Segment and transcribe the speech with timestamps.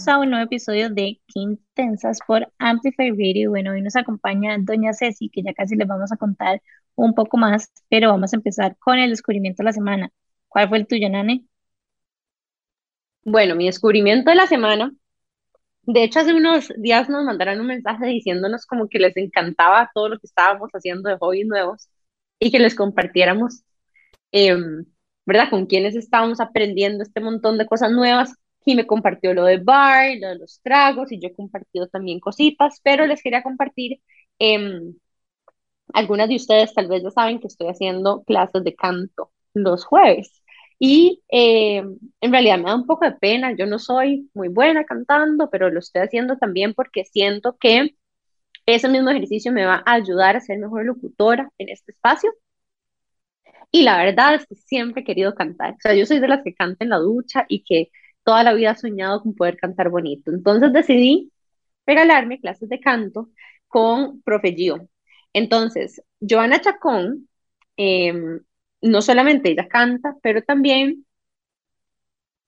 [0.00, 3.50] Bienvenidos a un nuevo episodio de Qué Intensas por Amplify Radio.
[3.50, 6.62] Bueno, hoy nos acompaña Doña Ceci, que ya casi les vamos a contar
[6.94, 10.10] un poco más, pero vamos a empezar con el descubrimiento de la semana.
[10.48, 11.44] ¿Cuál fue el tuyo, Nane?
[13.24, 14.90] Bueno, mi descubrimiento de la semana,
[15.82, 20.08] de hecho hace unos días nos mandaron un mensaje diciéndonos como que les encantaba todo
[20.08, 21.88] lo que estábamos haciendo de hobbies nuevos
[22.38, 23.64] y que les compartiéramos,
[24.32, 24.86] em,
[25.26, 25.50] ¿verdad?
[25.50, 30.10] Con quienes estábamos aprendiendo este montón de cosas nuevas y me compartió lo de bar,
[30.20, 34.00] lo de los tragos, y yo he compartido también cositas, pero les quería compartir,
[34.38, 34.92] eh,
[35.92, 40.42] algunas de ustedes tal vez ya saben que estoy haciendo clases de canto los jueves.
[40.78, 44.84] Y em, en realidad me da un poco de pena, yo no soy muy buena
[44.84, 47.96] cantando, pero lo estoy haciendo también porque siento que
[48.66, 52.32] ese mismo ejercicio me va a ayudar a ser mejor locutora en este espacio.
[53.72, 55.74] Y la verdad es que siempre he querido cantar.
[55.74, 57.90] O sea, yo soy de las que canta en la ducha y que
[58.30, 60.30] toda la vida soñado con poder cantar bonito.
[60.30, 61.32] Entonces decidí
[61.84, 63.30] regalarme clases de canto
[63.66, 64.88] con Profe Gio.
[65.32, 67.28] Entonces, Joana Chacón,
[67.76, 68.40] em,
[68.82, 71.06] no solamente ella canta, pero también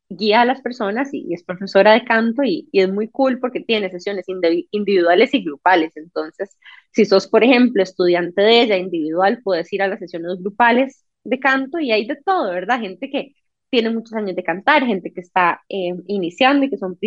[0.09, 3.61] guía a las personas y, es profesora de canto y, y, es muy cool porque
[3.61, 4.27] tiene sesiones
[4.71, 5.97] individuales y grupales.
[5.97, 6.57] Entonces,
[6.93, 11.41] si sos, por ejemplo, estudiante de ella individual, puedes ir a las sesiones grupales de
[11.41, 12.81] canto y hay de todo, ¿verdad?
[12.81, 13.35] Gente que
[13.73, 16.99] tiene muchos años de cantar, gente que está eh, iniciando y que son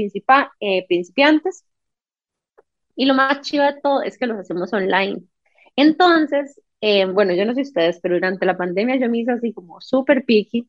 [0.59, 1.63] eh, principiantes.
[2.95, 5.21] Y lo más chido de todo es que los hacemos online.
[5.75, 9.53] Entonces, eh, bueno, yo no sé ustedes, pero durante la pandemia yo me hice así
[9.53, 10.67] como súper picky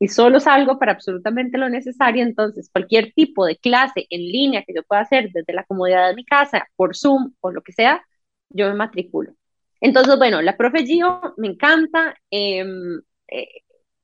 [0.00, 2.24] y solo salgo para absolutamente lo necesario.
[2.24, 6.16] Entonces, cualquier tipo de clase en línea que yo pueda hacer desde la comodidad de
[6.16, 8.04] mi casa, por Zoom o lo que sea,
[8.50, 9.32] yo me matriculo.
[9.80, 12.16] Entonces, bueno, la profe Gio me encanta.
[12.30, 13.46] Em, eh,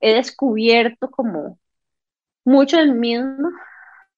[0.02, 1.58] he descubierto como
[2.44, 3.50] mucho del mismo.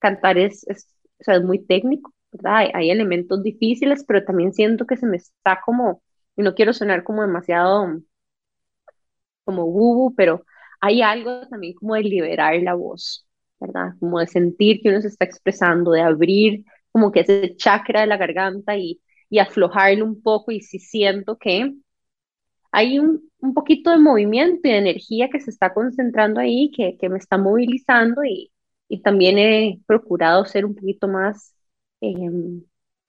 [0.00, 0.88] Cantar es, es,
[1.20, 2.70] o sea, es muy técnico, ¿verdad?
[2.74, 6.02] Hay, elementos difíciles, pero también siento que se me está como,
[6.36, 8.00] y no quiero sonar como demasiado
[9.44, 10.44] como bubu, pero
[10.80, 13.26] hay algo también como de liberar la voz,
[13.60, 13.92] ¿verdad?
[14.00, 18.06] Como de sentir que uno se está expresando, de abrir como que ese chakra de
[18.06, 19.00] la garganta y,
[19.30, 21.74] y aflojarlo un poco y si siento que
[22.74, 26.98] hay un, un, poquito de movimiento y de energía que se está concentrando ahí, que,
[26.98, 28.52] que me está movilizando y,
[28.88, 31.54] y, también he procurado ser un poquito más,
[32.00, 32.64] em,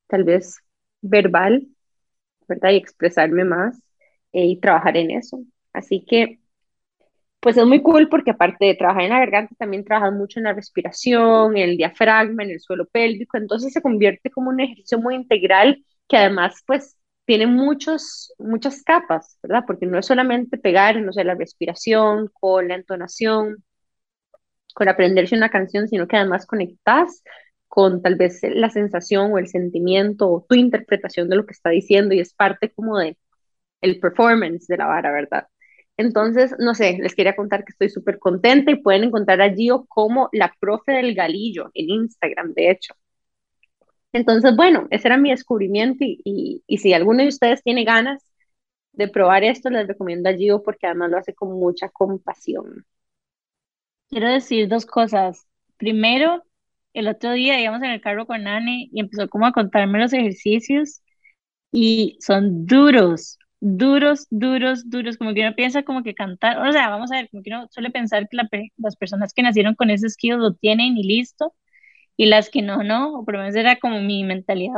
[0.07, 0.59] tal vez,
[1.01, 1.67] verbal,
[2.47, 2.71] ¿verdad?
[2.71, 3.77] Y expresarme más
[4.33, 5.43] eh, y trabajar en eso.
[5.73, 6.39] Así que,
[7.39, 10.45] pues es muy cool porque aparte de trabajar en la garganta, también trabajas mucho en
[10.45, 14.99] la respiración, en el diafragma, en el suelo pélvico, entonces se convierte como un ejercicio
[14.99, 19.63] muy integral que además, pues, tiene muchos, muchas capas, ¿verdad?
[19.67, 23.63] Porque no es solamente pegar, no sé, la respiración, con la entonación,
[24.73, 27.23] con aprenderse una canción, sino que además conectas
[27.67, 31.69] con tal vez la sensación o el sentimiento o tu interpretación de lo que está
[31.69, 33.17] diciendo y es parte como de
[33.81, 35.47] el performance de la vara, ¿verdad?
[35.97, 39.85] Entonces, no sé, les quería contar que estoy súper contenta y pueden encontrar a Gio
[39.87, 42.95] como la profe del galillo en Instagram, de hecho.
[44.15, 48.23] Entonces, bueno, ese era mi descubrimiento y, y, si alguno de ustedes tiene ganas
[48.93, 52.85] de probar esto, les recomiendo a Gio porque además lo hace con mucha compasión.
[54.09, 55.45] Quiero decir dos cosas.
[55.75, 56.43] Primero,
[56.93, 60.13] el otro día íbamos en el carro con Anne y empezó como a contarme los
[60.13, 61.01] ejercicios
[61.73, 66.89] y son duros, duros, duros, duros, como que uno piensa como que cantar, o sea,
[66.89, 68.37] vamos a ver, como que uno suele pensar que
[68.77, 71.53] las personas que nacieron con ese skill lo tienen y listo,
[72.17, 74.73] y las que no, no, o por lo menos era como mi mentalidad,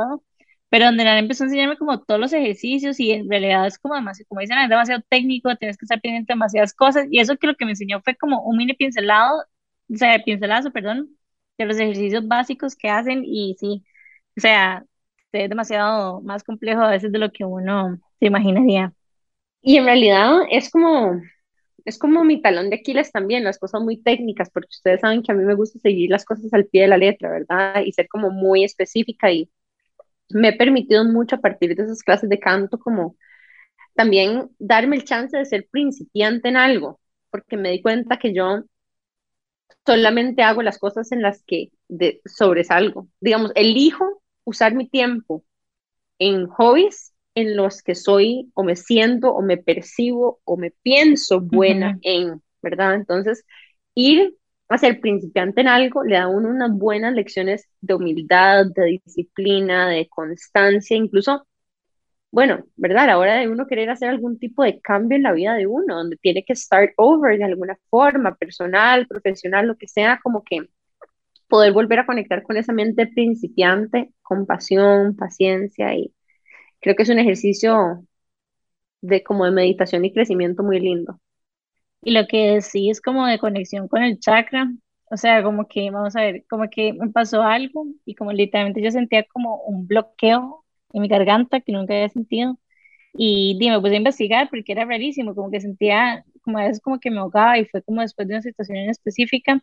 [0.70, 3.94] pero donde Nana empezó a enseñarme como todos los ejercicios y en realidad es como
[3.94, 7.06] demasiado, como dicen, es demasiado técnico, tienes que estar pendiente de demasiadas cosas.
[7.10, 9.44] Y eso que lo que me enseñó fue como un mini pincelado,
[9.92, 11.08] o sea, pincelazo, perdón,
[11.56, 13.84] de los ejercicios básicos que hacen y sí,
[14.36, 14.84] o sea,
[15.32, 18.92] es demasiado más complejo a veces de lo que uno se imaginaría.
[19.62, 21.20] Y en realidad es como,
[21.88, 25.32] es como mi talón de Aquiles también, las cosas muy técnicas, porque ustedes saben que
[25.32, 27.82] a mí me gusta seguir las cosas al pie de la letra, ¿verdad?
[27.84, 29.50] Y ser como muy específica y
[30.30, 33.16] me he permitido mucho a partir de esas clases de canto como
[33.94, 37.00] también darme el chance de ser principiante en algo,
[37.30, 38.64] porque me di cuenta que yo
[39.86, 43.08] solamente hago las cosas en las que de, sobresalgo.
[43.20, 45.44] Digamos, elijo usar mi tiempo
[46.18, 51.40] en hobbies en los que soy o me siento o me percibo o me pienso
[51.40, 52.94] buena en, ¿verdad?
[52.94, 53.44] Entonces,
[53.94, 54.36] ir
[54.68, 59.00] a ser principiante en algo le da a uno unas buenas lecciones de humildad, de
[59.04, 61.46] disciplina, de constancia, incluso,
[62.30, 63.04] bueno, ¿verdad?
[63.04, 65.66] A la hora de uno querer hacer algún tipo de cambio en la vida de
[65.66, 70.42] uno, donde tiene que start over de alguna forma, personal, profesional, lo que sea, como
[70.44, 70.68] que
[71.48, 76.12] poder volver a conectar con esa mente principiante, compasión, paciencia y
[76.80, 78.04] creo que es un ejercicio
[79.00, 81.20] de como de meditación y crecimiento muy lindo.
[82.02, 84.70] Y lo que decís como de conexión con el chakra,
[85.10, 88.82] o sea, como que, vamos a ver, como que me pasó algo y como literalmente
[88.82, 92.58] yo sentía como un bloqueo en mi garganta que nunca había sentido.
[93.14, 96.80] Y dime, me puse a investigar porque era rarísimo, como que sentía, como a veces
[96.82, 99.62] como que me ahogaba y fue como después de una situación en específica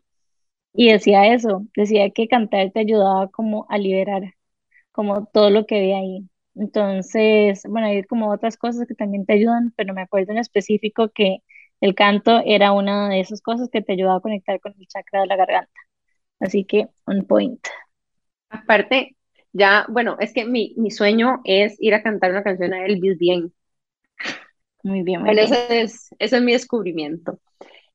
[0.73, 4.35] y decía eso, decía que cantar te ayudaba como a liberar
[4.91, 6.29] como todo lo que había ahí.
[6.56, 11.10] Entonces, bueno, hay como otras cosas que también te ayudan, pero me acuerdo en específico
[11.10, 11.40] que
[11.81, 15.22] el canto era una de esas cosas que te ayudaba a conectar con el chakra
[15.22, 15.72] de la garganta.
[16.40, 17.62] Así que, un point.
[18.50, 19.16] Aparte,
[19.54, 23.18] ya, bueno, es que mi, mi sueño es ir a cantar una canción a Elvis
[23.19, 23.54] bien.
[24.84, 25.60] Muy bien, muy Bueno, bien.
[25.60, 27.40] ese es, ese es mi descubrimiento.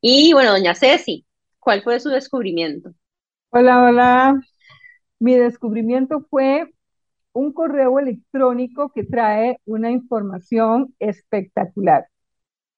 [0.01, 1.27] Y bueno, doña Ceci,
[1.61, 2.95] ¿cuál fue su descubrimiento?
[3.51, 4.41] Hola, hola.
[5.21, 6.73] Mi descubrimiento fue
[7.33, 12.07] un correo electrónico que trae una información espectacular.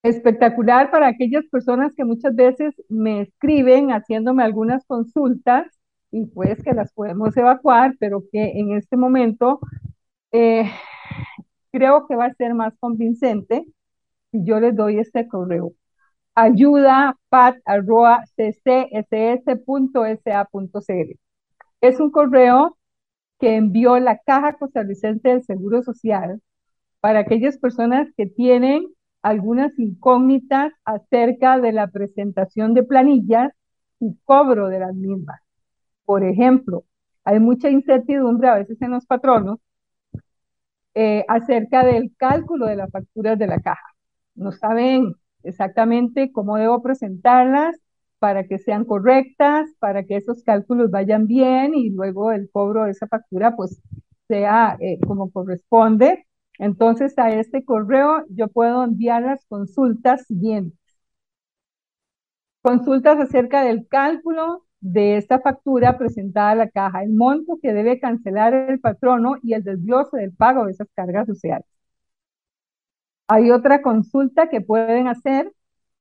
[0.02, 5.66] Espectacular para aquellas personas que muchas veces me escriben haciéndome algunas consultas
[6.10, 9.60] y pues que las podemos evacuar, pero que en este momento
[10.32, 10.64] eh,
[11.72, 13.64] creo que va a ser más convincente
[14.30, 15.72] si yo les doy este correo.
[16.34, 19.52] Ayuda pat arroba ccss.sa.cl.
[21.80, 22.76] Es un correo
[23.42, 26.40] que envió la Caja Costarricense del Seguro Social
[27.00, 28.86] para aquellas personas que tienen
[29.20, 33.50] algunas incógnitas acerca de la presentación de planillas
[33.98, 35.40] y cobro de las mismas.
[36.04, 36.84] Por ejemplo,
[37.24, 39.58] hay mucha incertidumbre a veces en los patronos
[40.94, 43.88] eh, acerca del cálculo de las facturas de la caja.
[44.36, 47.74] No saben exactamente cómo debo presentarlas
[48.22, 52.92] para que sean correctas, para que esos cálculos vayan bien y luego el cobro de
[52.92, 53.82] esa factura pues
[54.28, 56.24] sea eh, como corresponde.
[56.60, 60.78] Entonces a este correo yo puedo enviar las consultas siguientes.
[62.62, 67.98] Consultas acerca del cálculo de esta factura presentada a la caja, el monto que debe
[67.98, 71.66] cancelar el patrono y el desglose del pago de esas cargas sociales.
[73.26, 75.52] Hay otra consulta que pueden hacer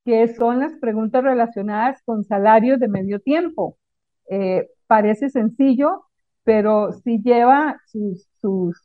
[0.06, 3.78] que son las preguntas relacionadas con salarios de medio tiempo.
[4.30, 6.06] Eh, parece sencillo,
[6.44, 8.78] pero sí lleva sus, sus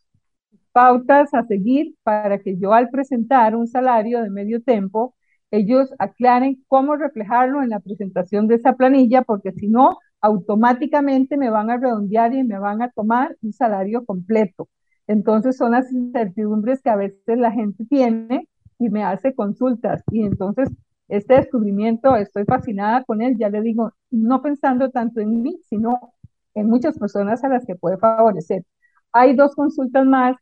[0.72, 5.14] pautas a seguir para que yo al presentar un salario de medio tiempo,
[5.50, 11.50] ellos aclaren cómo reflejarlo en la presentación de esa planilla, porque si no, automáticamente me
[11.50, 14.68] van a redondear y me van a tomar un salario completo.
[15.06, 18.48] Entonces son las incertidumbres que a veces la gente tiene
[18.78, 20.02] y me hace consultas.
[20.10, 20.68] Y entonces
[21.08, 26.14] este descubrimiento, estoy fascinada con él, ya le digo, no pensando tanto en mí, sino
[26.54, 28.64] en muchas personas a las que puede favorecer.
[29.12, 30.36] Hay dos consultas más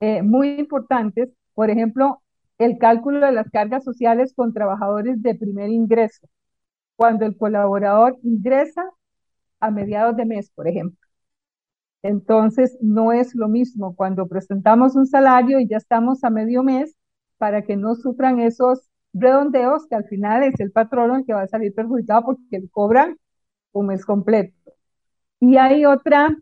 [0.00, 2.22] eh, muy importantes, por ejemplo,
[2.58, 6.28] el cálculo de las cargas sociales con trabajadores de primer ingreso,
[6.96, 8.90] cuando el colaborador ingresa
[9.60, 10.98] a mediados de mes, por ejemplo.
[12.02, 16.94] Entonces, no es lo mismo cuando presentamos un salario y ya estamos a medio mes
[17.38, 21.42] para que no sufran esos redondeos que al final es el patrono el que va
[21.42, 23.16] a salir perjudicado porque le cobran
[23.72, 24.54] un mes completo.
[25.40, 26.36] Y hay otra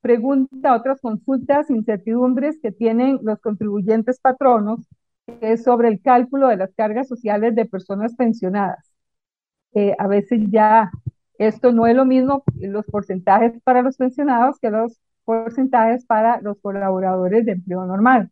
[0.00, 4.80] pregunta, otras consultas, incertidumbres que tienen los contribuyentes patronos,
[5.26, 8.92] que es sobre el cálculo de las cargas sociales de personas pensionadas.
[9.74, 10.90] Eh, a veces ya
[11.38, 16.58] esto no es lo mismo los porcentajes para los pensionados que los porcentajes para los
[16.60, 18.30] colaboradores de empleo normal.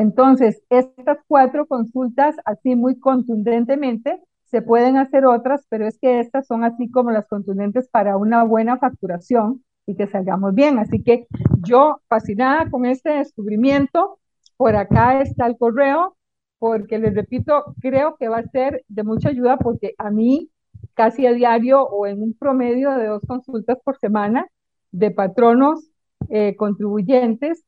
[0.00, 6.46] Entonces, estas cuatro consultas, así muy contundentemente, se pueden hacer otras, pero es que estas
[6.46, 10.78] son así como las contundentes para una buena facturación y que salgamos bien.
[10.78, 11.26] Así que
[11.66, 14.18] yo, fascinada con este descubrimiento,
[14.56, 16.16] por acá está el correo,
[16.58, 20.48] porque les repito, creo que va a ser de mucha ayuda porque a mí
[20.94, 24.46] casi a diario o en un promedio de dos consultas por semana
[24.92, 25.90] de patronos
[26.30, 27.66] eh, contribuyentes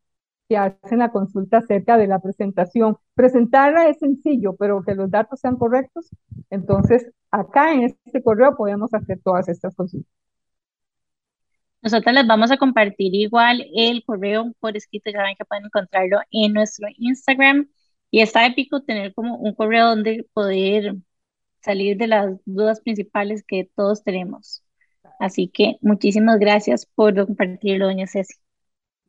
[0.49, 2.97] que hacen la consulta acerca de la presentación.
[3.15, 6.11] Presentarla es sencillo, pero que los datos sean correctos.
[6.51, 10.13] Entonces, acá en este correo podemos hacer todas estas consultas.
[11.83, 16.19] Nosotros les vamos a compartir igual el correo por escrito, ya ven que pueden encontrarlo
[16.31, 17.69] en nuestro Instagram.
[18.11, 20.95] Y está épico tener como un correo donde poder
[21.61, 24.63] salir de las dudas principales que todos tenemos.
[25.19, 28.42] Así que muchísimas gracias por compartirlo, doña Ceci.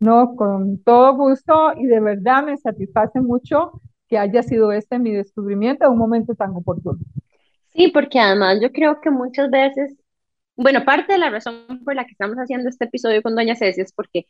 [0.04, 5.12] No, con todo gusto y de verdad me satisface mucho que haya sido este mi
[5.12, 7.00] descubrimiento en un momento tan oportuno.
[7.74, 9.96] Sí, porque además yo creo que muchas veces
[10.56, 13.82] bueno, parte de la razón por la que estamos haciendo este episodio con Doña Ceci
[13.82, 14.28] es porque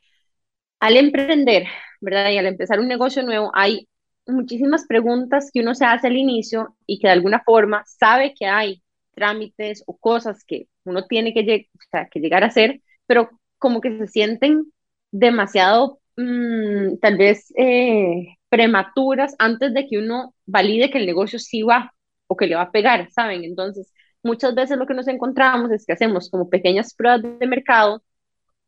[0.79, 1.65] al emprender,
[2.01, 2.31] ¿verdad?
[2.31, 3.87] Y al empezar un negocio nuevo, hay
[4.27, 8.45] muchísimas preguntas que uno se hace al inicio y que de alguna forma sabe que
[8.47, 11.69] hay trámites o cosas que uno tiene que,
[12.11, 14.71] que llegar a hacer, pero como que se sienten
[15.13, 21.63] demasiado, mm, tal vez, eh, prematuras antes de que uno valide que el negocio sí
[21.63, 21.93] va
[22.27, 23.43] o que le va a pegar, ¿saben?
[23.43, 23.93] Entonces,
[24.23, 28.03] muchas veces lo que nos encontramos es que hacemos como pequeñas pruebas de mercado,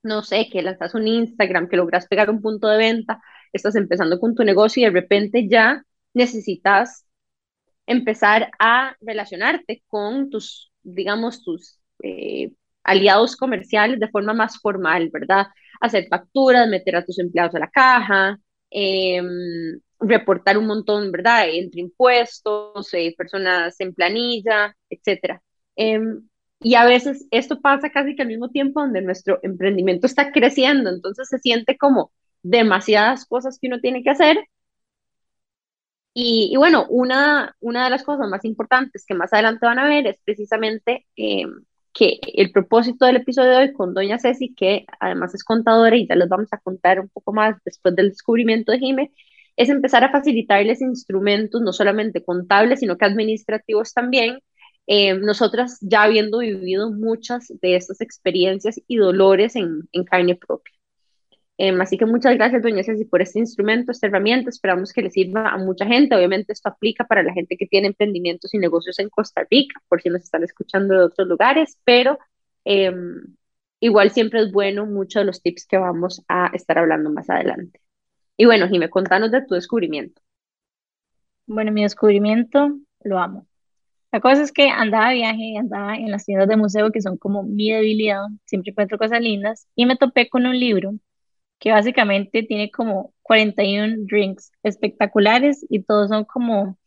[0.04, 3.22] no sé, que lanzas un Instagram, que logras pegar un punto de venta,
[3.54, 5.84] estás empezando con tu negocio y de repente ya
[6.14, 7.06] necesitas
[7.88, 12.52] empezar a relacionarte con tus, digamos, tus eh,
[12.84, 15.48] aliados comerciales de forma más formal, ¿verdad?
[15.82, 18.40] Hacer facturas, meter a tus empleados a la caja,
[18.70, 21.48] em, reportar un montón, ¿verdad?
[21.50, 25.42] Entre impuestos, eh, personas en planilla, etcétera.
[25.76, 26.28] Em,
[26.60, 30.90] y a veces esto pasa casi que al mismo tiempo donde nuestro emprendimiento está creciendo,
[30.90, 32.12] entonces se siente como
[32.44, 34.38] demasiadas cosas que uno tiene que hacer.
[36.14, 40.08] Y, bueno, una, una de las cosas más importantes que más adelante van a ver
[40.08, 41.66] es precisamente em,
[41.96, 46.08] que el propósito del episodio de hoy con Doña Ceci, que además es contadora y
[46.08, 49.12] ya les vamos a contar un poco más después del descubrimiento de Jime,
[49.56, 54.40] es empezar a facilitarles instrumentos, no solamente contables, sino que administrativos también.
[54.88, 60.75] Eh, nosotras ya habiendo vivido muchas de estas experiencias y dolores en, en carne propia.
[61.58, 64.50] Em, así que muchas gracias, doña Ceci, por este instrumento, esta herramienta.
[64.50, 66.16] Esperamos que le sirva a mucha gente.
[66.16, 70.02] Obviamente esto aplica para la gente que tiene emprendimientos y negocios en Costa Rica, por
[70.02, 72.20] si nos están escuchando de otros lugares, pero
[72.66, 73.36] em,
[73.80, 77.82] igual siempre es bueno muchos de los tips que vamos a estar hablando más adelante.
[78.38, 80.22] Y bueno, Jimé, contanos de tu descubrimiento.
[81.48, 83.48] Bueno, mi descubrimiento lo amo.
[84.12, 87.18] La cosa es que andaba de viaje, andaba en las tiendas de museo que son
[87.18, 90.94] como mi debilidad, siempre encuentro cosas lindas, y me topé con un libro
[91.60, 96.78] que básicamente tiene como 41 drinks espectaculares y todos son como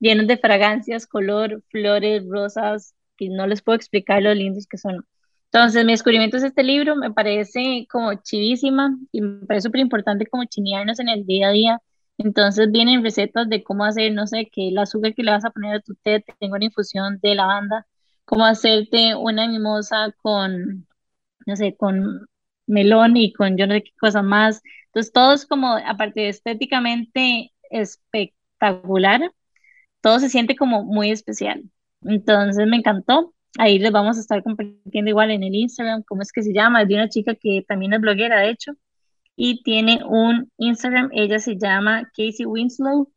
[0.00, 5.06] llenos de fragancias, color, flores, rosas, y no les puedo explicar lo lindos que son.
[5.52, 10.26] Entonces, mi descubrimiento es este libro, me parece como chivísima y me parece súper importante
[10.26, 11.78] como chinearnos en el día a día.
[12.18, 15.50] Entonces vienen recetas de cómo hacer, no sé, que el azúcar que le vas a
[15.50, 17.86] poner a tu té tenga una infusión de lavanda,
[18.24, 20.86] cómo hacerte una mimosa con,
[21.46, 22.26] no sé, con
[22.66, 24.62] melón y con yo no sé qué cosa más.
[24.86, 29.20] Entonces, todo es como, aparte de estéticamente espectacular,
[30.00, 31.64] todo se siente como muy especial.
[32.02, 33.34] Entonces, me encantó.
[33.58, 36.82] Ahí les vamos a estar compartiendo igual en el Instagram, cómo es que se llama.
[36.82, 38.72] Es de una chica que también es bloguera, de hecho,
[39.36, 41.10] y tiene un Instagram.
[41.12, 43.12] Ella se llama Casey Winslow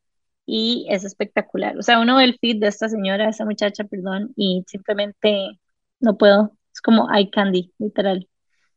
[0.46, 1.78] y es espectacular.
[1.78, 5.60] O sea, uno ve el feed de esta señora, esa muchacha, perdón, y simplemente
[6.00, 6.58] no puedo.
[6.74, 8.28] Es como eye candy, literal.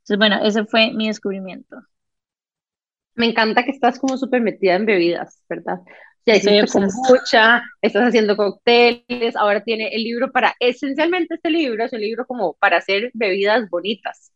[0.08, 1.76] Entonces, bueno, ese fue mi descubrimiento.
[3.14, 5.80] Me encanta que estás como súper metida en bebidas, ¿verdad?
[6.24, 11.92] Ya hiciste kombucha, estás haciendo cócteles, ahora tiene el libro para, esencialmente este libro es
[11.92, 14.32] un libro como para hacer bebidas bonitas.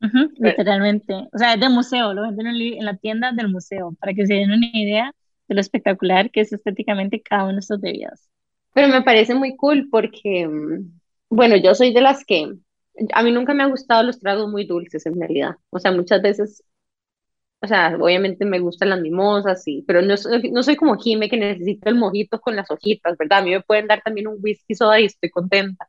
[0.00, 4.26] literalmente, o sea, es de museo, lo venden en la tienda del museo, para que
[4.26, 5.12] se den una idea
[5.48, 8.28] de lo espectacular que es estéticamente cada una de estas bebidas.
[8.74, 11.00] Pero me parece muy cool porque, mm,
[11.30, 12.54] bueno, yo soy de las que
[13.12, 15.56] a mí nunca me han gustado los tragos muy dulces en realidad.
[15.70, 16.64] O sea, muchas veces,
[17.62, 20.14] o sea, obviamente me gustan las mimosas, sí, pero no,
[20.52, 23.40] no soy como Jime que necesito el mojito con las hojitas, ¿verdad?
[23.40, 25.88] A mí me pueden dar también un whisky soda y estoy contenta.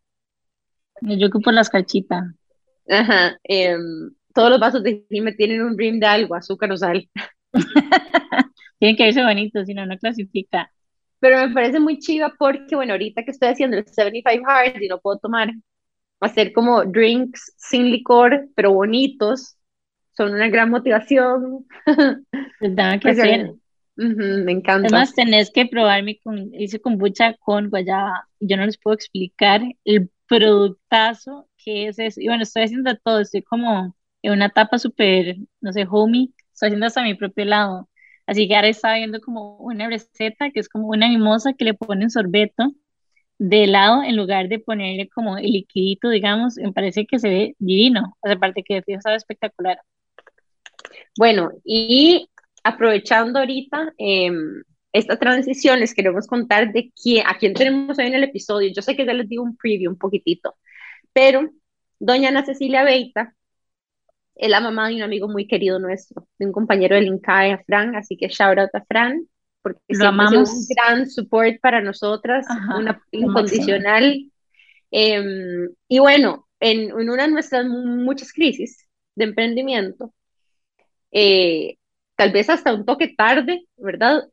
[1.01, 2.23] Yo ocupo las cachitas.
[2.89, 3.37] Ajá.
[3.43, 7.09] Em, todos los vasos de Jime tienen un rim de algo, azúcar o sal.
[8.79, 10.71] Tienen que verse bonitos, si no, no clasifica.
[11.19, 14.87] Pero me parece muy chiva porque, bueno, ahorita que estoy haciendo el 75 Hard y
[14.87, 15.51] no puedo tomar
[16.21, 19.57] hacer como drinks sin licor, pero bonitos,
[20.11, 21.65] son una gran motivación.
[22.61, 23.53] ¿Verdad que hacer?
[23.95, 24.87] me encanta.
[24.87, 28.27] Además, tenés que probar mi con, hice kombucha con guayaba.
[28.39, 32.21] Yo no les puedo explicar el productazo que es eso.
[32.21, 36.67] Y bueno, estoy haciendo todo, estoy como en una etapa súper, no sé, homey, estoy
[36.67, 37.89] haciendo hasta mi propio helado.
[38.25, 41.73] Así que ahora estaba viendo como una receta que es como una mimosa que le
[41.73, 42.73] ponen sorbeto
[43.41, 47.55] de lado en lugar de ponerle como el liquidito, digamos, me parece que se ve
[47.57, 48.15] divino.
[48.21, 49.79] Aparte que de fijo sabe espectacular.
[51.17, 52.29] Bueno, y
[52.63, 54.61] aprovechando ahorita em,
[54.93, 58.71] esta transición, les queremos contar de quién, a quién tenemos hoy en el episodio.
[58.75, 60.55] Yo sé que ya les digo un preview un poquitito,
[61.11, 61.49] pero
[61.99, 63.35] doña Ana Cecilia Beita
[64.35, 67.63] es la mamá de un amigo muy querido nuestro, de un compañero del INCAE, a
[67.63, 69.27] Fran, así que shout out a Fran
[69.61, 70.49] porque Lo amamos.
[70.49, 74.31] un gran support para nosotras, una incondicional.
[74.91, 80.13] Em, y bueno, en, en una de nuestras muchas crisis de emprendimiento,
[81.11, 81.77] eh,
[82.15, 84.23] tal vez hasta un toque tarde, ¿verdad?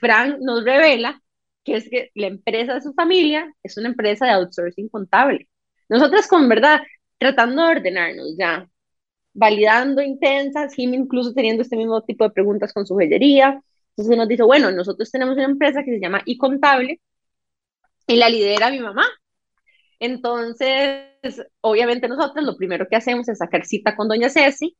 [0.00, 1.20] Frank nos revela
[1.64, 5.48] que es que la empresa de su familia es una empresa de outsourcing contable.
[5.88, 6.80] Nosotros con verdad,
[7.18, 8.68] tratando de ordenarnos ya,
[9.34, 13.62] validando intensas, Jim incluso teniendo este mismo tipo de preguntas con su joyería.
[13.98, 17.00] Entonces nos dice, bueno, nosotros tenemos una empresa que se llama iContable
[18.06, 19.04] y la lidera mi mamá.
[19.98, 21.08] Entonces,
[21.60, 24.76] obviamente nosotros lo primero que hacemos es sacar cita con doña Ceci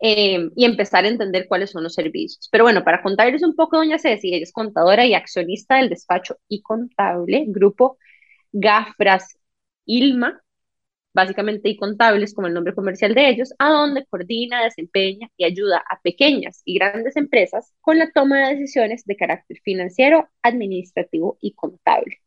[0.00, 2.48] eh, y empezar a entender cuáles son los servicios.
[2.50, 6.38] Pero bueno, para contarles un poco, doña Ceci, ella es contadora y accionista del despacho
[6.48, 7.98] y contable, grupo
[8.52, 9.36] Gafras
[9.84, 10.40] Ilma,
[11.14, 15.82] básicamente y contables como el nombre comercial de ellos, a donde coordina, desempeña y ayuda
[15.88, 21.52] a pequeñas y grandes empresas con la toma de decisiones de carácter financiero, administrativo y
[21.54, 22.20] contable.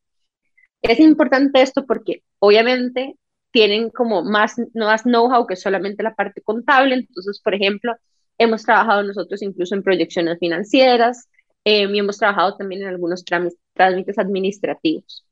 [0.82, 3.18] Es importante esto porque obviamente
[3.52, 6.96] tienen como más, más know-how que solamente la parte contable.
[6.96, 7.96] Entonces, por ejemplo,
[8.38, 11.30] hemos trabajado nosotros incluso en proyecciones financieras
[11.64, 15.26] eh, y hemos trabajado también en algunos trámites administrativos.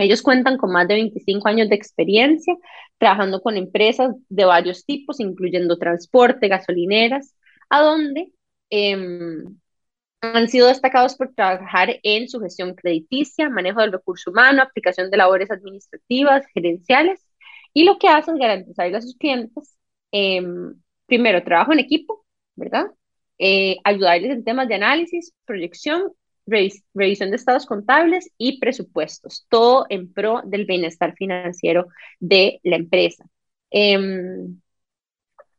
[0.00, 2.56] Ellos cuentan con más de 25 años de experiencia
[2.98, 7.34] trabajando con empresas de varios tipos, incluyendo transporte, gasolineras,
[7.70, 8.32] a donde
[8.70, 9.58] em,
[10.20, 15.16] han sido destacados por trabajar en su gestión crediticia, manejo del recurso humano, aplicación de
[15.16, 17.26] labores administrativas, gerenciales,
[17.72, 19.76] y lo que hacen es garantizarle a sus clientes,
[20.12, 20.74] em,
[21.06, 22.24] primero, trabajo en equipo,
[22.56, 22.86] ¿verdad?
[23.38, 26.12] Eh, ayudarles en temas de análisis, proyección,
[26.46, 33.24] revisión de estados contables y presupuestos, todo en pro del bienestar financiero de la empresa.
[33.70, 34.60] Em,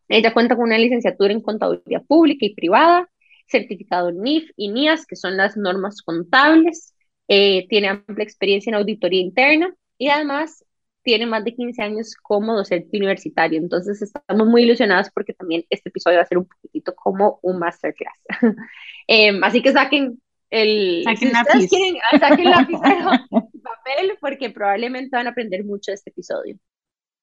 [0.10, 3.10] ella cuenta con una licenciatura en contaduría pública y privada,
[3.48, 6.94] certificado NIF y NIAS, que son las normas contables,
[7.28, 10.65] eh, tiene amplia experiencia en auditoría interna y además
[11.04, 13.60] tiene más de 15 años como docente universitario.
[13.60, 17.60] Entonces estamos muy ilusionados porque también este episodio va a ser un poquitito como un
[17.60, 18.20] masterclass.
[19.08, 21.04] Em, así que saquen el...
[21.04, 21.70] Saquen si lápiz.
[21.70, 22.78] quieren, ah, saquen lápiz
[23.54, 26.58] y papel porque probablemente van a aprender mucho de este episodio.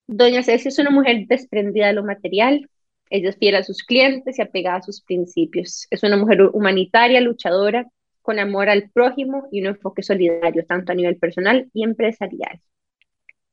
[0.07, 2.69] Doña Ceci es una mujer desprendida de lo material,
[3.11, 5.87] ella es fiel a sus clientes y apegada a sus principios.
[5.91, 7.87] Es una mujer humanitaria, luchadora,
[8.23, 12.61] con amor al prójimo y un enfoque solidario, tanto a nivel personal y empresarial.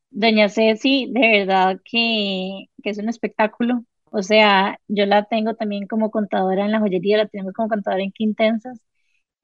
[0.10, 3.84] Doña Ceci, de verdad que, que es un espectáculo.
[4.12, 8.04] O sea, yo la tengo también como contadora en la joyería, la tenemos como contadora
[8.04, 8.80] en Quintensas.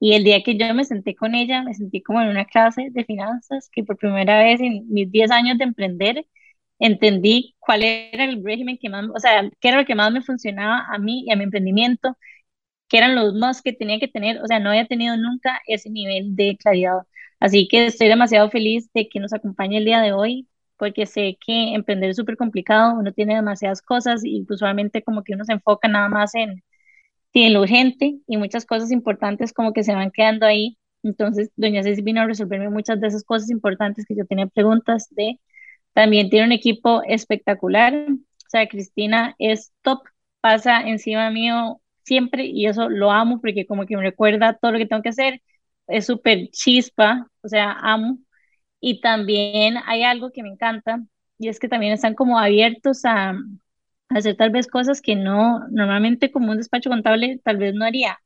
[0.02, 2.88] Y el día que yo me senté con ella, me sentí como en una clase
[2.90, 6.26] de finanzas, que por primera vez en mis 10 años de emprender,
[6.80, 10.22] entendí cuál era el régimen que más, o sea, qué era lo que más me
[10.22, 12.16] funcionaba a mí y a mi emprendimiento,
[12.88, 15.90] qué eran los más que tenía que tener, o sea, no había tenido nunca ese
[15.90, 17.00] nivel de claridad.
[17.40, 21.38] Así que estoy demasiado feliz de que nos acompañe el día de hoy, porque sé
[21.46, 25.52] que emprender es súper complicado, uno tiene demasiadas cosas y usualmente como que uno se
[25.54, 26.62] enfoca nada más en,
[27.34, 30.78] en lo urgente y muchas cosas importantes como que se van quedando ahí.
[31.02, 35.08] Entonces, doña Ceci vino a resolverme muchas de esas cosas importantes que yo tenía preguntas
[35.10, 35.40] de
[35.94, 37.94] también tiene un equipo espectacular.
[37.94, 40.00] O sea, Cristina es top,
[40.40, 44.78] pasa encima mío siempre y eso lo amo porque como que me recuerda todo lo
[44.78, 45.42] que tengo que hacer.
[45.86, 48.18] Es súper chispa, o sea, amo.
[48.80, 51.00] Y también hay algo que me encanta
[51.38, 53.34] y es que también están como abiertos a
[54.14, 58.18] hacer tal vez cosas que no, normalmente como un despacho contable tal vez no haría.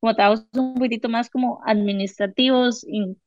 [0.00, 2.86] Como trabajos un poquitito más como administrativos,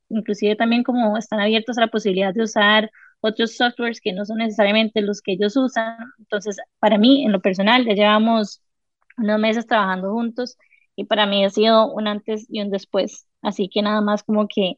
[0.10, 4.38] inclusive también como están abiertos a la posibilidad de usar otros softwares que no son
[4.40, 5.96] necesariamente los que ellos usan.
[6.20, 8.62] Entonces, para mí, en lo personal, ya llevamos
[9.18, 10.58] unos meses trabajando juntos
[10.96, 13.28] y para mí ha sido un antes y un después.
[13.42, 14.76] Así que nada más como que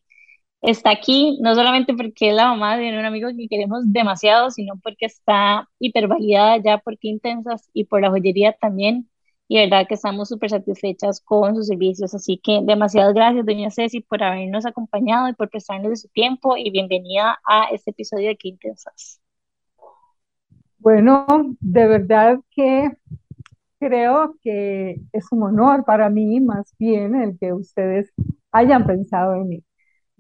[0.64, 4.76] está aquí, no solamente porque es la mamá de un amigo que queremos demasiado, sino
[4.82, 9.10] porque está hipervalidada ya por intensas y por la joyería también
[9.48, 12.14] y verdad que estamos súper satisfechas con sus servicios.
[12.16, 16.58] Así que demasiadas gracias, doña Ceci, por habernos acompañado y por prestarnos de su tiempo
[16.58, 19.22] y bienvenida a este episodio de Qué Intensas.
[20.80, 21.28] Bueno,
[21.60, 22.92] de verdad que
[23.80, 28.12] creo que es un honor para mí, más bien, el que ustedes
[28.52, 29.64] hayan pensado en mí.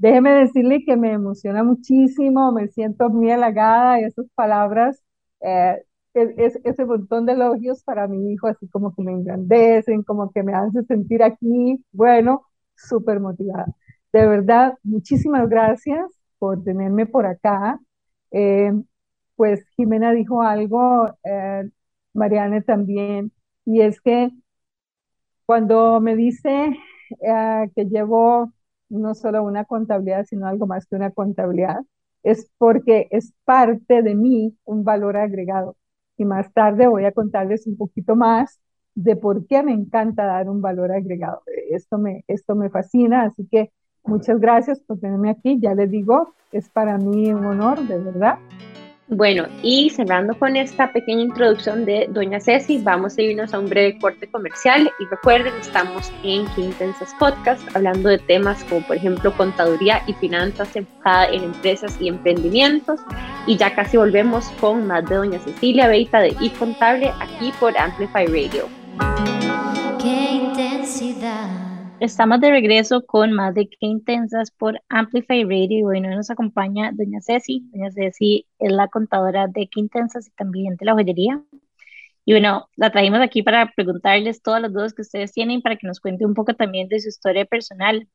[0.03, 5.01] Déjeme decirle que me emociona muchísimo, me siento muy halagada y esas palabras
[5.39, 5.81] eh,
[6.13, 10.43] es, ese montón de elogios para mi hijo, así como que me engrandecen, como que
[10.43, 12.43] me hacen sentir aquí, bueno,
[12.75, 13.67] súper motivada.
[14.11, 16.05] De verdad, muchísimas gracias
[16.37, 17.79] por tenerme por acá.
[18.31, 18.73] Eh,
[19.37, 21.69] pues Jimena dijo algo, eh,
[22.13, 23.31] Mariana también,
[23.65, 24.31] y es que
[25.45, 26.75] cuando me dice
[27.21, 28.51] eh, que llevo
[28.99, 31.81] no solo una contabilidad, sino algo más que una contabilidad,
[32.23, 35.75] es porque es parte de mí un valor agregado.
[36.17, 38.59] Y más tarde voy a contarles un poquito más
[38.95, 41.41] de por qué me encanta dar un valor agregado.
[41.71, 43.71] Esto me, esto me fascina, así que
[44.03, 45.59] muchas gracias por tenerme aquí.
[45.59, 48.37] Ya les digo, es para mí un honor, de verdad.
[49.09, 53.67] Bueno, y cerrando con esta pequeña introducción de Doña Ceci, vamos a irnos a un
[53.67, 54.89] breve corte comercial.
[54.97, 60.73] Y recuerden, estamos en Quintensas Podcast hablando de temas como por ejemplo contaduría y finanzas
[60.75, 63.01] enfocada en empresas y emprendimientos.
[63.45, 68.25] Y ya casi volvemos con más de Doña Cecilia Beita de iContable aquí por Amplify
[68.27, 68.69] Radio.
[70.01, 71.72] Qué intensidad
[72.03, 77.21] Estamos de regreso con más de Qué Intensas por Amplify Radio y nos acompaña doña
[77.21, 77.61] Ceci.
[77.71, 81.41] Doña Ceci es la contadora de Qué Intensas y también de la joyería.
[82.25, 85.87] Y bueno, la trajimos aquí para preguntarles todas las dudas que ustedes tienen para que
[85.87, 88.05] nos cuente un poco también de su historia personal.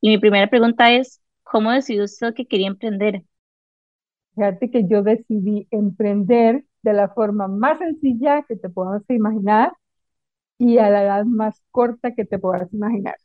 [0.00, 3.24] Y mi primera pregunta es, ¿cómo decidió usted que quería emprender?
[4.36, 9.72] Fíjate que yo decidí emprender de la forma más sencilla que te puedas imaginar
[10.60, 13.16] y a la edad más corta que te puedas imaginar.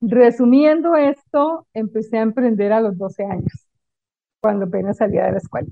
[0.00, 3.66] Resumiendo esto, empecé a emprender a los 12 años,
[4.40, 5.68] cuando apenas salía de la escuela.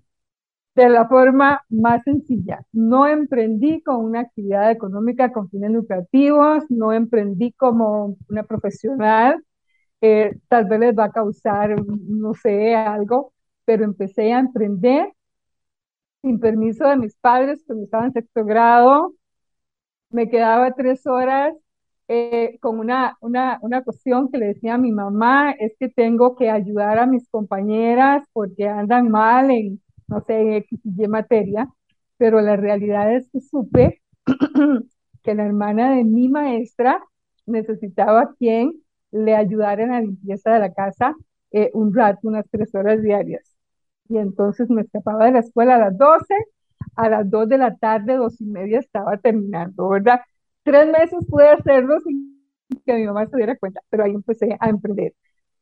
[0.76, 6.92] De la forma más sencilla, no emprendí con una actividad económica con fines lucrativos, no
[6.92, 9.44] emprendí como una profesional,
[10.02, 13.32] eh, tal vez les va a causar, no sé, algo,
[13.66, 15.12] pero empecé a emprender
[16.22, 19.14] sin permiso de mis padres, cuando estaba en sexto grado,
[20.16, 21.54] me quedaba tres horas
[22.08, 26.36] eh, con una, una, una cuestión que le decía a mi mamá, es que tengo
[26.36, 31.68] que ayudar a mis compañeras porque andan mal en, no sé, en X materia,
[32.16, 34.00] pero la realidad es que supe
[35.22, 37.04] que la hermana de mi maestra
[37.44, 38.72] necesitaba quien
[39.10, 41.14] le ayudara en la limpieza de la casa
[41.50, 43.54] eh, un rato, unas tres horas diarias.
[44.08, 46.34] Y entonces me escapaba de la escuela a las 12
[46.96, 50.20] a las 2 de la tarde, dos y media estaba terminando, ¿verdad?
[50.62, 52.36] Tres meses pude hacerlo sin
[52.84, 55.14] que mi mamá se diera cuenta, pero ahí empecé a emprender.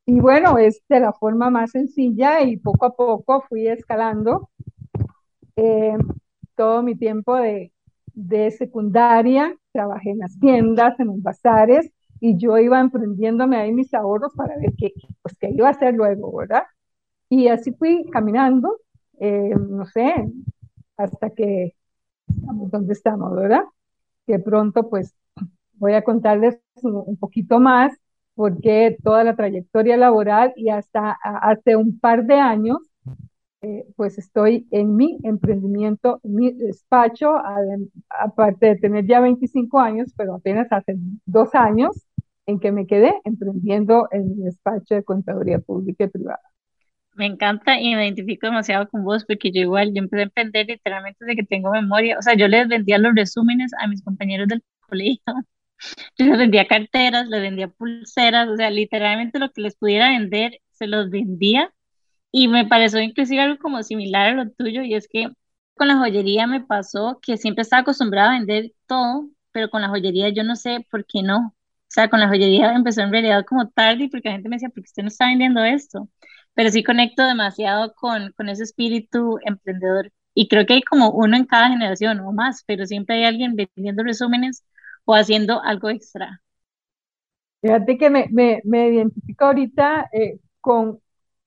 [0.06, 4.50] Y bueno, es de la forma más sencilla y poco a poco fui escalando
[5.56, 5.96] eh,
[6.56, 7.72] todo mi tiempo de,
[8.14, 13.92] de secundaria, trabajé en las tiendas, en los bazares, y yo iba emprendiéndome ahí mis
[13.94, 16.64] ahorros para ver qué, pues, qué iba a hacer luego, ¿verdad?
[17.28, 18.78] Y así fui caminando,
[19.20, 20.14] eh, no sé,
[20.96, 21.74] hasta que
[22.28, 23.64] estamos donde estamos, ¿verdad?
[24.26, 25.14] Que pronto pues
[25.74, 27.92] voy a contarles un, poquito más
[28.34, 32.78] porque toda la trayectoria laboral y hasta hace un par de años
[33.62, 37.32] eh, pues estoy en mi emprendimiento, en mi despacho,
[38.10, 42.06] aparte de tener ya 25 años, pero apenas hace dos años
[42.46, 46.53] en que me quedé emprendiendo en mi despacho de contaduría pública y privada.
[47.14, 50.66] Me encanta y me identifico demasiado con vos porque yo igual, yo empecé a emprender
[50.66, 52.18] literalmente desde que tengo memoria.
[52.18, 55.22] O sea, yo les vendía los resúmenes a mis compañeros del colegio.
[56.18, 60.60] Yo les vendía carteras, les vendía pulseras, o sea, literalmente lo que les pudiera vender,
[60.72, 61.72] se los vendía.
[62.32, 65.28] Y me pareció inclusive algo como similar a lo tuyo, y es que
[65.76, 69.88] con la joyería me pasó que siempre estaba acostumbrada a vender todo, pero con la
[69.88, 71.38] joyería yo no sé por qué no.
[71.48, 71.54] O
[71.94, 74.82] sea, con la joyería empezó en realidad como tarde porque la gente me decía, ¿por
[74.82, 76.08] qué usted no está vendiendo esto?
[76.54, 80.12] Pero sí conecto demasiado con, con ese espíritu emprendedor.
[80.34, 83.54] Y creo que hay como uno en cada generación o más, pero siempre hay alguien
[83.56, 84.64] vendiendo resúmenes
[85.04, 86.40] o haciendo algo extra.
[87.60, 91.00] Fíjate que me, me, me identifico ahorita eh, con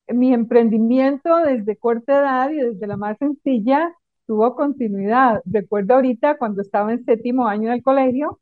[0.08, 3.93] mi emprendimiento desde corta edad y desde la más sencilla
[4.26, 5.41] tuvo continuidad.
[5.46, 8.39] Recuerdo ahorita cuando estaba en séptimo año del colegio,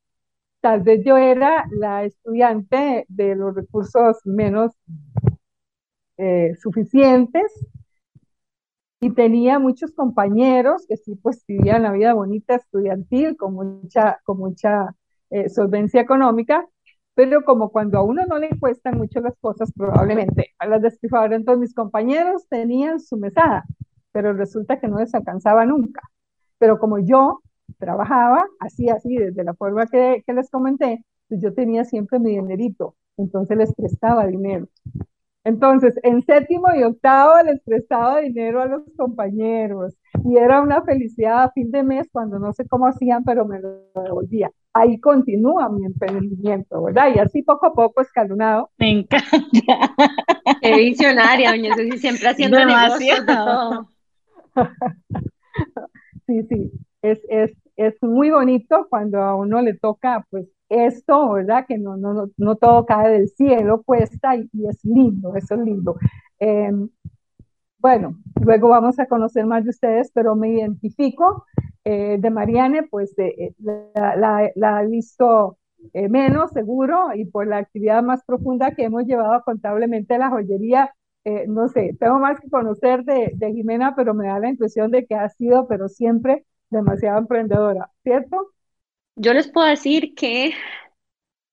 [0.62, 4.72] tal vez yo era la estudiante de los recursos menos
[6.18, 7.52] eh, suficientes
[9.00, 14.38] y tenía muchos compañeros que sí pues vivían la vida bonita estudiantil con mucha, con
[14.40, 14.96] mucha
[15.30, 16.68] eh, solvencia económica,
[17.14, 21.42] pero como cuando a uno no le cuestan mucho las cosas, probablemente a las despilfarraron.
[21.42, 23.66] Entonces mis compañeros tenían su mesada,
[24.12, 26.02] pero resulta que no les alcanzaba nunca.
[26.58, 27.42] Pero como yo
[27.78, 32.32] trabajaba así, así, desde la forma que, que les comenté, pues yo tenía siempre mi
[32.32, 34.68] dinerito, entonces les prestaba dinero.
[35.46, 41.44] Entonces, en séptimo y octavo les prestaba dinero a los compañeros y era una felicidad
[41.44, 44.50] a fin de mes cuando no sé cómo hacían, pero me lo devolvía.
[44.74, 47.12] Ahí continúa mi emprendimiento, ¿verdad?
[47.16, 48.72] Y así poco a poco escalonado.
[48.80, 49.38] Me encanta.
[50.62, 53.92] Qué visionaria, doña Susi, siempre haciendo negocios de todo.
[56.26, 56.72] sí, sí,
[57.04, 61.66] es, es, es muy bonito cuando a uno le toca, pues, esto, ¿verdad?
[61.68, 65.98] Que no, no, no, todo cae del cielo, cuesta y, es lindo, eso es lindo.
[66.40, 66.90] Em,
[67.80, 71.46] bueno, luego vamos a conocer más de ustedes, pero me identifico
[71.84, 73.54] eh, de Mariane, pues eh,
[73.94, 75.60] la, la, he visto
[75.94, 80.94] eh, menos seguro y por la actividad más profunda que hemos llevado contablemente la joyería,
[81.48, 85.16] no sé, tengo más que conocer de Jimena, pero me da la impresión de que
[85.16, 88.55] ha sido, pero siempre demasiado emprendedora, ¿cierto?
[89.16, 90.54] Yo les puedo decir que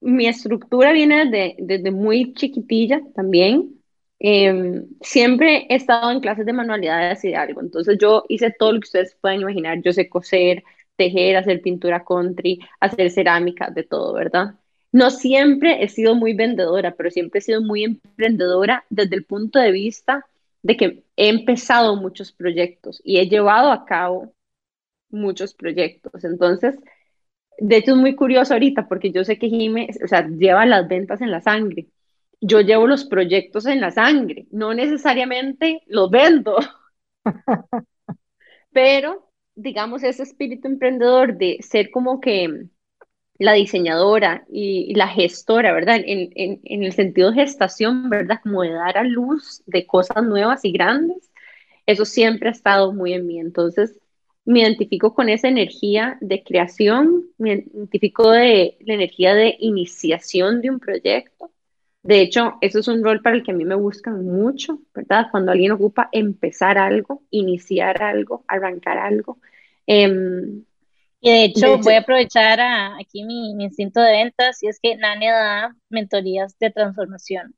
[0.00, 3.80] mi estructura viene desde, desde muy chiquitilla también.
[4.18, 8.72] Em, siempre he estado en clases de manualidades y de algo, entonces yo hice todo
[8.72, 9.80] lo que ustedes pueden imaginar.
[9.82, 10.62] Yo sé coser,
[10.96, 14.54] tejer, hacer pintura country, hacer cerámica, de todo, ¿verdad?
[14.92, 19.58] No siempre he sido muy vendedora, pero siempre he sido muy emprendedora desde el punto
[19.58, 20.26] de vista
[20.62, 24.32] de que he empezado muchos proyectos y he llevado a cabo
[25.10, 26.24] muchos proyectos.
[26.24, 26.76] Entonces,
[27.58, 30.88] de hecho es muy curioso ahorita porque yo sé que Jime, o sea, lleva las
[30.88, 31.88] ventas en la sangre.
[32.40, 36.56] Yo llevo los proyectos en la sangre, no necesariamente los vendo.
[38.72, 42.66] Pero, digamos, ese espíritu emprendedor de ser como que
[43.38, 45.96] la diseñadora y, la gestora, ¿verdad?
[46.04, 48.40] En, en, en, el sentido de gestación, ¿verdad?
[48.42, 51.30] Como de dar a luz de cosas nuevas y grandes,
[51.86, 53.40] eso siempre ha estado muy en mí.
[53.40, 53.98] Entonces,
[54.44, 60.70] me identifico con esa energía de creación, me identifico de la energía de iniciación de
[60.70, 61.50] un proyecto.
[62.02, 65.28] De hecho, eso es un rol para el que a mí me buscan mucho, ¿verdad?
[65.30, 69.38] Cuando alguien ocupa empezar algo, iniciar algo, arrancar algo.
[69.86, 70.64] Em,
[71.20, 72.58] y de hecho, voy a aprovechar
[73.00, 77.54] aquí mi, mi, instinto de ventas y es que Nane da mentorías de transformación.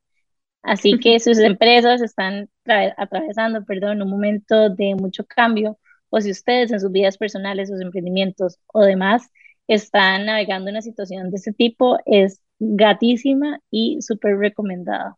[0.61, 2.49] Así que sus empresas están
[2.97, 7.81] atravesando, perdón, un momento de mucho cambio o si ustedes en sus vidas personales, sus
[7.81, 9.29] emprendimientos o demás
[9.67, 15.17] están navegando en una situación de ese tipo, es gatísima y súper recomendada.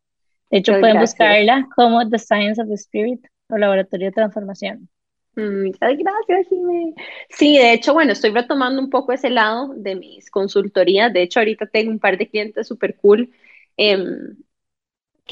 [0.50, 4.90] De hecho, pueden buscarla como The Science of the Spirit o Laboratorio de Transformación.
[5.36, 6.94] Mm, muchas gracias, Jimé.
[7.30, 11.14] Sí, de hecho, bueno, estoy retomando un poco ese lado de mis consultorías.
[11.14, 13.30] De hecho, ahorita tengo un par de clientes súper cool
[13.76, 14.36] em,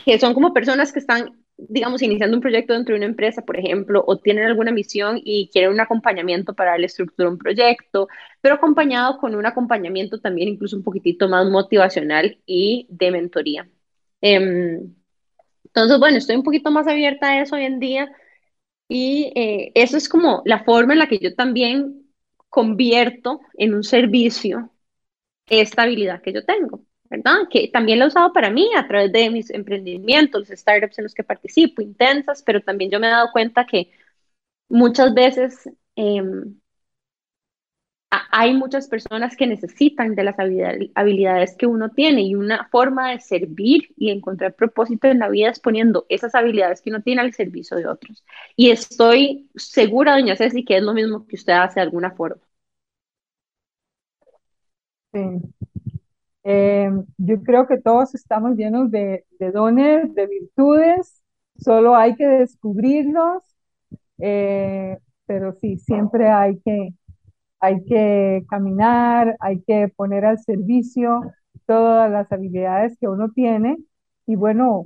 [0.06, 3.58] que son como personas que están digamos, iniciando un proyecto dentro de una empresa, por
[3.58, 8.08] ejemplo, o tienen alguna misión y quieren un acompañamiento para darle estructura a un proyecto,
[8.42, 13.70] pero acompañado con un acompañamiento también incluso un poquitito más motivacional y de mentoría.
[14.22, 14.94] Em,
[15.66, 18.12] entonces, bueno, estoy un poquito más abierta a eso hoy en día
[18.88, 22.06] y eh, eso es como la forma en la que yo también
[22.50, 24.72] convierto en un servicio
[25.48, 26.84] esta habilidad que yo tengo.
[27.10, 27.48] ¿Verdad?
[27.50, 31.04] Que también lo he usado para mí a través de mis emprendimientos, los startups en
[31.06, 33.92] los que participo, intensas, pero también yo me he dado cuenta que
[34.70, 36.56] muchas veces em,
[38.32, 40.36] hay muchas personas que necesitan de las
[40.96, 45.50] habilidades que uno tiene y una forma de servir y encontrar propósito en la vida
[45.50, 48.24] es poniendo esas habilidades que uno tiene al servicio de otros.
[48.56, 52.42] Y estoy segura, doña Ceci, que es lo mismo que usted hace de alguna forma.
[55.14, 55.55] Sí.
[56.48, 61.24] Eh, yo creo que todos estamos llenos de, dones, de virtudes,
[61.58, 63.44] solo hay que descubrirlos,
[64.20, 66.90] eh, pero sí, siempre hay que,
[67.60, 71.22] hay que caminar, hay que poner al servicio
[71.66, 73.78] todas las habilidades que uno tiene.
[74.28, 74.86] Y bueno,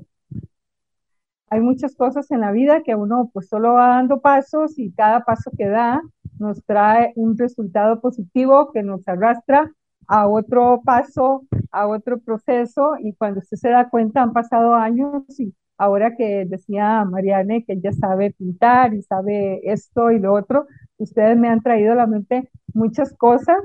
[1.50, 5.26] hay muchas cosas en la vida que uno pues solo va dando pasos y cada
[5.26, 6.02] paso que da
[6.40, 9.74] nos trae un resultado positivo que nos arrastra
[10.10, 15.24] a otro paso, a otro proceso y cuando usted se da cuenta han pasado años
[15.40, 20.66] y ahora que decía Mariane que ella sabe pintar y sabe esto y lo otro,
[20.98, 23.58] ustedes me han traído a la mente muchas cosas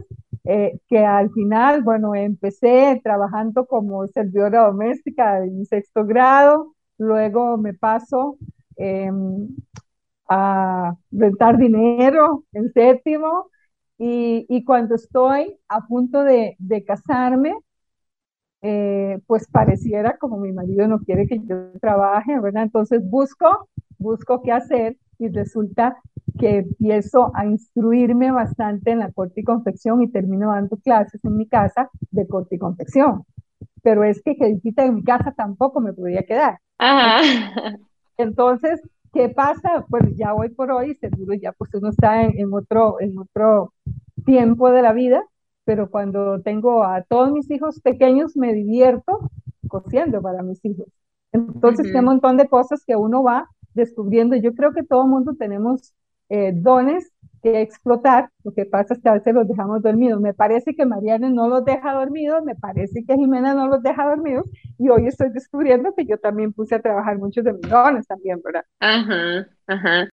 [0.44, 7.72] eh, que al final, bueno, empecé trabajando como servidora doméstica en sexto grado, luego me
[7.72, 8.36] paso
[8.76, 9.48] em,
[10.28, 13.50] a rentar dinero en séptimo,
[13.98, 17.54] y, cuando estoy a punto de, casarme,
[18.62, 22.64] eh, pues pareciera como mi marido no quiere que yo trabaje, ¿verdad?
[22.64, 25.96] Entonces busco, busco qué hacer y resulta
[26.38, 31.36] que empiezo a instruirme bastante en la corte y confección y termino dando clases en
[31.36, 33.24] mi casa de corte y confección.
[33.82, 36.58] Pero es que quedita en mi casa tampoco me podía quedar.
[38.16, 38.80] Entonces,
[39.12, 39.84] ¿qué pasa?
[39.88, 43.74] Pues ya hoy por hoy, seguro ya pues uno está en otro, en otro
[44.24, 45.22] tiempo de la vida,
[45.64, 49.30] pero cuando tengo a todos mis hijos pequeños me divierto
[49.68, 50.86] cosiendo para mis hijos.
[51.32, 54.36] Entonces, hay un montón de cosas que uno va descubriendo.
[54.36, 55.92] Yo creo que todo mundo tenemos
[56.28, 57.10] eh, dones
[57.42, 58.30] que explotar.
[58.42, 60.20] Lo que pasa es que a veces los dejamos dormidos.
[60.20, 64.06] Me parece que Mariana no los deja dormidos, me parece que Jimena no los deja
[64.06, 64.46] dormidos,
[64.78, 68.40] y hoy estoy descubriendo que yo también puse a trabajar muchos de mis dones también,
[68.42, 68.64] ¿verdad?
[68.80, 70.08] Ajá, ajá.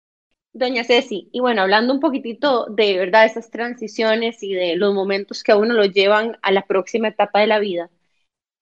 [0.53, 5.43] Doña Ceci, y bueno, hablando un poquitito de verdad esas transiciones y de los momentos
[5.43, 7.89] que a uno lo llevan a la próxima etapa de la vida,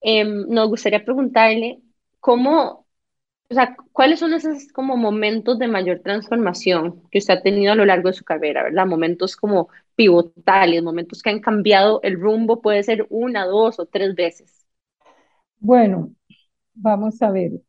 [0.02, 1.82] em, nos gustaría preguntarle
[2.22, 2.88] cómo,
[3.50, 7.76] o sea, cuáles son esos como momentos de mayor transformación que usted ha tenido a
[7.76, 8.88] lo largo de su carrera, ¿verdad?
[8.88, 14.16] Momentos como pivotales, momentos que han cambiado el rumbo, puede ser una, dos o tres
[14.16, 14.68] veces.
[15.60, 16.14] Bueno,
[16.76, 17.62] vamos a ver.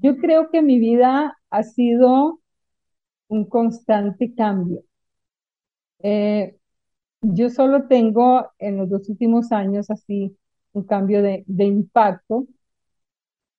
[0.00, 2.40] Yo creo que mi vida ha sido
[3.28, 4.82] un constante cambio.
[6.00, 6.56] Eh,
[7.22, 10.36] yo solo tengo en los dos últimos años así
[10.72, 12.46] un cambio de, impacto,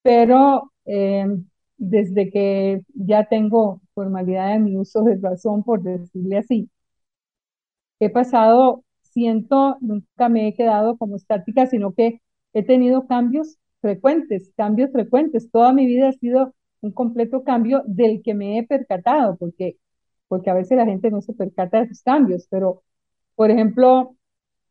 [0.02, 1.26] pero eh,
[1.78, 6.70] desde que ya tengo formalidad de mi uso de razón, por decirle así,
[8.00, 12.22] he pasado, siento, nunca me he quedado como estática, sino que
[12.54, 15.52] he tenido cambios frecuentes, cambios frecuentes.
[15.52, 16.55] Toda mi vida ha sido
[16.86, 19.78] un completo cambio del que me he percatado, porque,
[20.28, 22.84] porque a veces la gente no se percata de esos cambios, pero,
[23.36, 24.16] por ejemplo,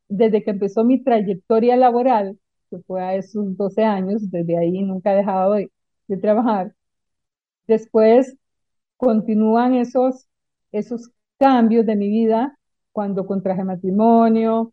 [0.08, 2.38] desde que empezó mi trayectoria laboral,
[2.70, 5.70] que fue a esos 12 años, desde ahí nunca he dejado de,
[6.20, 6.74] trabajar,
[7.66, 8.36] después
[8.96, 10.26] continúan esos,
[10.72, 12.58] esos cambios de mi vida
[12.92, 14.72] cuando contraje matrimonio,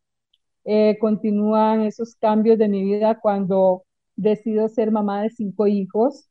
[0.66, 3.84] eh, continúan esos cambios de mi vida cuando
[4.16, 6.31] decido ser mamá de cinco hijos,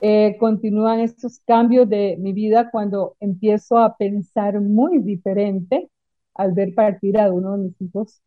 [0.00, 5.90] eh, continúan estos cambios de mi vida cuando empiezo a pensar muy diferente
[6.34, 8.22] al ver partir a uno de mis hijos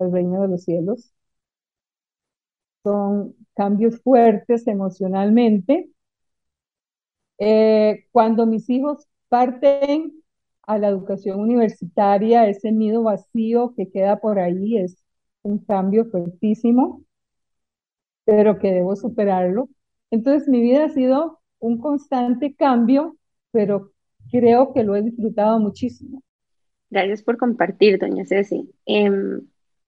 [0.00, 1.12] al reino de los cielos.
[2.82, 5.90] Son cambios fuertes emocionalmente.
[7.38, 10.12] Eh, cuando mis hijos parten
[10.62, 14.98] a la educación universitaria, ese nido vacío que queda por ahí es
[15.42, 17.04] un cambio fuertísimo,
[18.24, 19.68] pero que debo superarlo.
[20.10, 23.16] Entonces mi vida ha sido un constante cambio,
[23.50, 23.92] pero
[24.30, 26.22] creo que lo he disfrutado muchísimo.
[26.90, 28.70] Gracias por compartir, doña Ceci.
[28.86, 29.42] Em,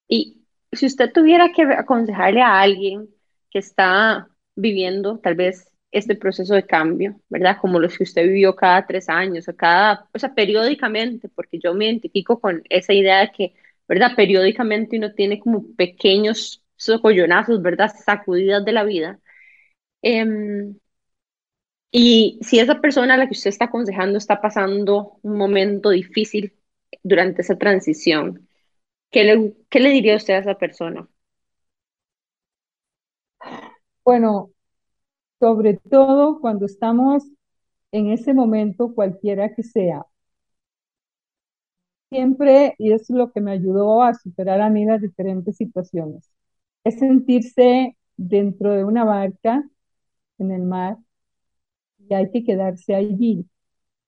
[0.09, 3.09] y si usted tuviera que aconsejarle a alguien
[3.51, 7.57] que está viviendo tal vez este proceso de cambio, ¿verdad?
[7.61, 11.75] Como los que usted vivió cada tres años o cada, o sea, periódicamente, porque yo
[11.75, 13.55] me identifico con esa idea de que,
[13.89, 14.13] ¿verdad?
[14.17, 17.91] Periódicamente uno tiene como pequeños socollonazos, ¿verdad?
[18.05, 19.19] Sacudidas de la vida.
[20.03, 20.79] Em,
[21.91, 26.55] y si esa persona a la que usted está aconsejando está pasando un momento difícil
[27.03, 28.49] durante esa transición,
[29.13, 31.09] ¿qué le, qué le diría usted a esa persona?
[34.05, 34.51] Bueno,
[35.41, 37.25] sobre todo cuando estamos
[37.93, 40.07] en ese momento, cualquiera que sea,
[42.11, 46.31] siempre, y es lo que me ayudó a superar a mí las diferentes situaciones,
[46.85, 49.65] es sentirse dentro de una barca
[50.39, 50.99] en el mar
[51.99, 53.47] y hay que quedarse allí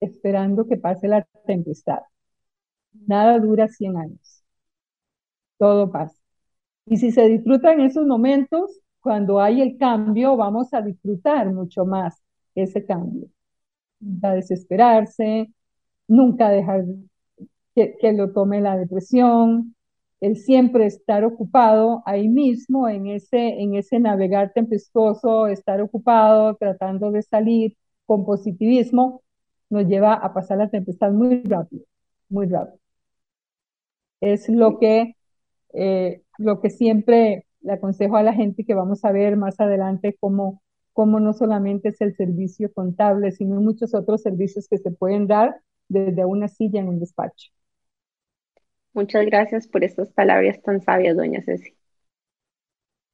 [0.01, 2.01] esperando que pase la tempestad.
[3.05, 4.43] Nada dura 100 años.
[5.57, 6.17] Todo pasa.
[6.87, 12.21] Y si se disfrutan esos momentos, cuando hay el cambio, vamos a disfrutar mucho más
[12.55, 13.27] ese cambio.
[14.23, 15.51] A desesperarse,
[16.07, 16.85] nunca dejar
[17.75, 19.75] que, que lo tome la depresión,
[20.21, 27.11] el siempre estar ocupado ahí mismo, en ese, en ese navegar tempestuoso, estar ocupado, tratando
[27.11, 29.23] de salir con positivismo,
[29.69, 31.85] nos lleva a pasar la tempestad muy rápido,
[32.29, 32.79] muy rápido.
[34.21, 35.15] Es lo que,
[35.73, 40.17] eh, lo que siempre le aconsejo a la gente que vamos a ver más adelante
[40.19, 40.61] cómo,
[40.93, 45.61] cómo no solamente es el servicio contable, sino muchos otros servicios que se pueden dar
[45.89, 47.51] desde una silla en un despacho.
[48.93, 51.75] Muchas gracias por estas palabras tan sabias, doña Ceci.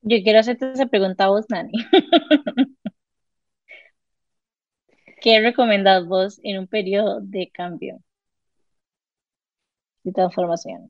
[0.01, 1.71] Yo quiero hacerte esa pregunta a vos, Nani.
[5.21, 7.99] ¿Qué recomendás vos en un periodo de cambio
[10.03, 10.89] y transformación?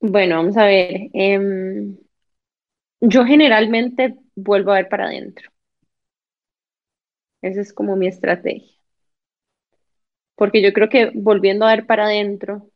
[0.00, 1.10] Bueno, vamos a ver.
[1.12, 1.96] Em,
[3.00, 5.50] yo generalmente vuelvo a ver para adentro.
[7.40, 8.76] Esa es como mi estrategia.
[10.34, 12.70] Porque yo creo que volviendo a ver para adentro,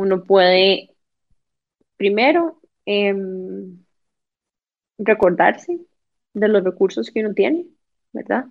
[0.00, 0.90] uno puede,
[1.96, 3.84] primero, em,
[4.98, 5.80] recordarse
[6.34, 7.66] de los recursos que uno tiene,
[8.12, 8.46] ¿verdad?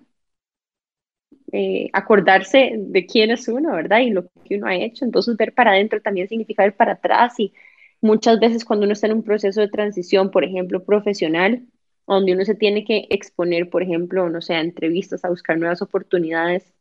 [1.52, 4.00] Eh, acordarse de quién es uno, ¿verdad?
[4.00, 5.04] Y lo que uno ha hecho.
[5.04, 7.52] Entonces, ver para adentro también significa ver para atrás y
[8.00, 11.66] muchas veces cuando uno está en un proceso de transición, por ejemplo, profesional,
[12.06, 15.82] donde uno se tiene que exponer, por ejemplo, no sé, a entrevistas, a buscar nuevas
[15.82, 16.72] oportunidades,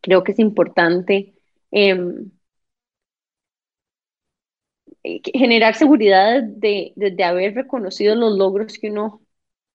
[0.00, 1.34] creo que es importante
[1.70, 2.30] em,
[5.04, 9.22] generar seguridad de, de, haber reconocido los logros que uno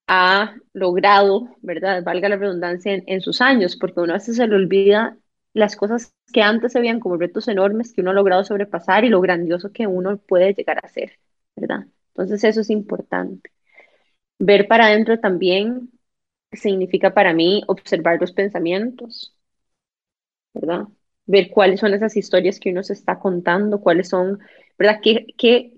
[0.08, 2.02] ha logrado, ¿verdad?
[2.04, 5.16] Valga la redundancia, en, en, sus años, porque uno a veces se le olvida
[5.52, 9.08] las cosas que antes se veían como retos enormes que uno ha logrado sobrepasar y
[9.08, 11.18] lo grandioso que uno puede llegar a ser,
[11.56, 11.86] ¿verdad?
[12.08, 13.50] Entonces eso es importante.
[14.38, 15.90] Ver para adentro también
[16.52, 19.34] significa para mí observar los pensamientos,
[20.54, 20.84] ¿verdad?
[21.26, 24.40] Ver cuáles son esas historias que uno se está contando, cuáles son,
[24.80, 25.00] ¿verdad?
[25.02, 25.74] ¿Qué, qué,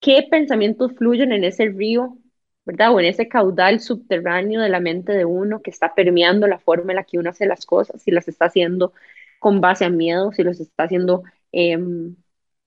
[0.00, 2.18] qué pensamientos fluyen en ese río,
[2.66, 2.94] ¿verdad?
[2.94, 6.92] O en ese caudal subterráneo de la mente de uno que está permeando la forma
[6.92, 8.92] en la que uno hace las cosas, si las está haciendo
[9.40, 12.16] con base a miedo, si los está haciendo, em,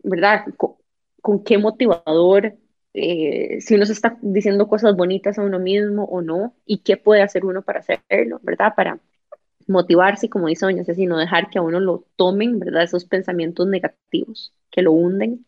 [0.03, 0.45] ¿verdad?
[0.57, 2.55] Con, qué motivador,
[2.93, 6.97] eh, si uno se está diciendo cosas bonitas a uno mismo o no, y qué
[6.97, 8.73] puede hacer uno para hacerlo, ¿verdad?
[8.75, 8.99] Para
[9.67, 12.83] motivarse, como dice doña Ceci, no dejar que a uno lo tomen, ¿verdad?
[12.83, 15.45] Esos pensamientos negativos que lo hunden.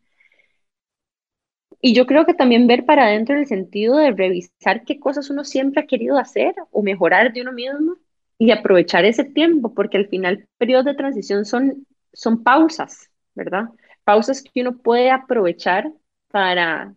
[1.81, 5.29] Y yo creo que también ver para adentro en el sentido de revisar qué cosas
[5.29, 7.97] uno siempre ha querido hacer o mejorar de uno mismo
[8.37, 13.69] y aprovechar ese tiempo, porque al final periodos de transición son, son pausas, ¿verdad?
[14.03, 15.91] Pausas que uno puede aprovechar
[16.29, 16.95] para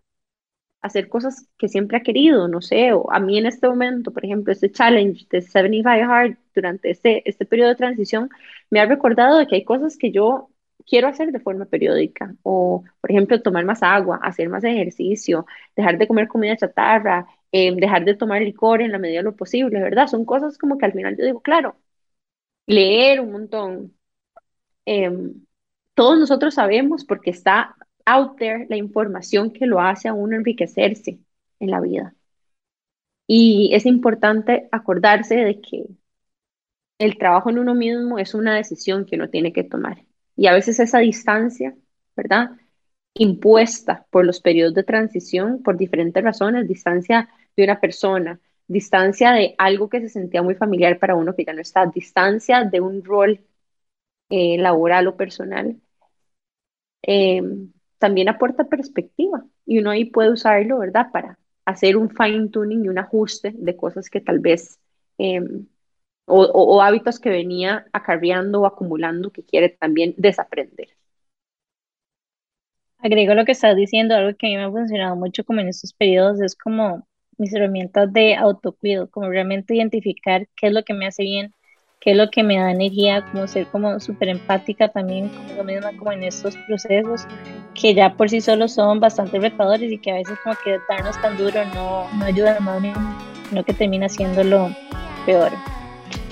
[0.82, 4.24] hacer cosas que siempre ha querido, no sé, o a mí en este momento, por
[4.24, 8.28] ejemplo, este challenge de 75 Hard durante este, este periodo de transición
[8.70, 10.51] me ha recordado de que hay cosas que yo
[10.87, 15.99] quiero hacer de forma periódica, o por ejemplo, tomar más agua, hacer más ejercicio, dejar
[15.99, 19.80] de comer comida chatarra, eh, dejar de tomar licor en la medida de lo posible,
[19.80, 20.07] ¿verdad?
[20.09, 21.76] Son cosas como que al final yo digo, claro,
[22.66, 23.97] leer un montón.
[24.87, 25.47] Em,
[25.95, 27.76] todos nosotros sabemos porque está
[28.07, 31.20] out there la información que lo hace a uno enriquecerse
[31.61, 32.14] en la vida.
[33.26, 35.85] Y es importante acordarse de que
[36.99, 40.05] el trabajo en uno mismo es una decisión que uno tiene que tomar.
[40.37, 41.74] Y a veces esa distancia,
[42.16, 42.51] ¿verdad?
[43.14, 49.55] Impuesta por los periodos de transición, por diferentes razones, distancia de una persona, distancia de
[49.59, 53.05] algo que se sentía muy familiar para uno que ya no está, distancia de un
[53.05, 53.41] rol
[54.30, 55.80] eh, laboral o personal,
[57.03, 57.43] eh,
[57.99, 61.07] también aporta perspectiva y uno ahí puede usarlo, ¿verdad?
[61.12, 64.78] Para hacer un fine tuning y un ajuste de cosas que tal vez,
[65.18, 65.66] em,
[66.27, 70.89] o, hábitos que venía acarreando o acumulando que quiere también desaprender.
[72.99, 75.68] Agrego lo que estás diciendo, algo que a mí me ha funcionado mucho como en
[75.68, 77.07] estos periodos, es como
[77.37, 81.53] mis herramientas de autocuido, como realmente identificar qué es lo que me hace bien,
[82.01, 85.97] qué es lo que me da energía, como ser como súper empática también conmigo misma
[85.99, 87.27] como en estos procesos
[87.75, 91.20] que ya por sí solos son bastante retadores y que a veces como que darnos
[91.20, 92.95] tan duro no, no ayuda bien,
[93.49, 94.70] sino que termina siéndolo
[95.27, 95.53] peor.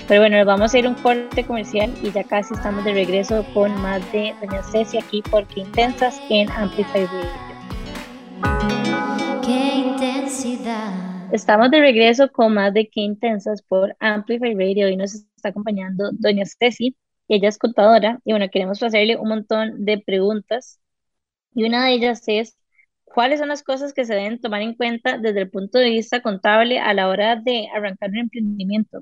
[0.07, 2.93] Pero bueno, nos vamos a ir a un corte comercial y ya casi estamos de
[2.93, 7.29] regreso con más de Doña Ceci aquí por Qué Intensas en Amplify Radio.
[9.45, 10.91] Qué intensidad.
[11.31, 14.87] Estamos de regreso con más de Qué Intensas por Amplify Radio.
[14.87, 16.97] Hoy nos está acompañando Doña Ceci,
[17.29, 20.81] ella es contadora y bueno, queremos hacerle un montón de preguntas
[21.55, 22.57] y una de ellas es,
[23.05, 26.21] ¿cuáles son las cosas que se deben tomar en cuenta desde el punto de vista
[26.21, 29.01] contable a la hora de arrancar un emprendimiento?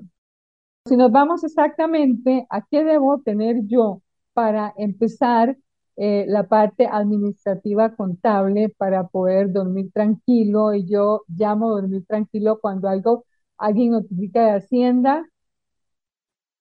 [0.86, 4.02] Si nos vamos exactamente a qué debo tener yo
[4.32, 5.56] para empezar
[5.96, 12.88] eh, la parte administrativa contable para poder dormir tranquilo y yo llamo dormir tranquilo cuando
[12.88, 13.24] algo,
[13.58, 15.24] alguien notifica de Hacienda,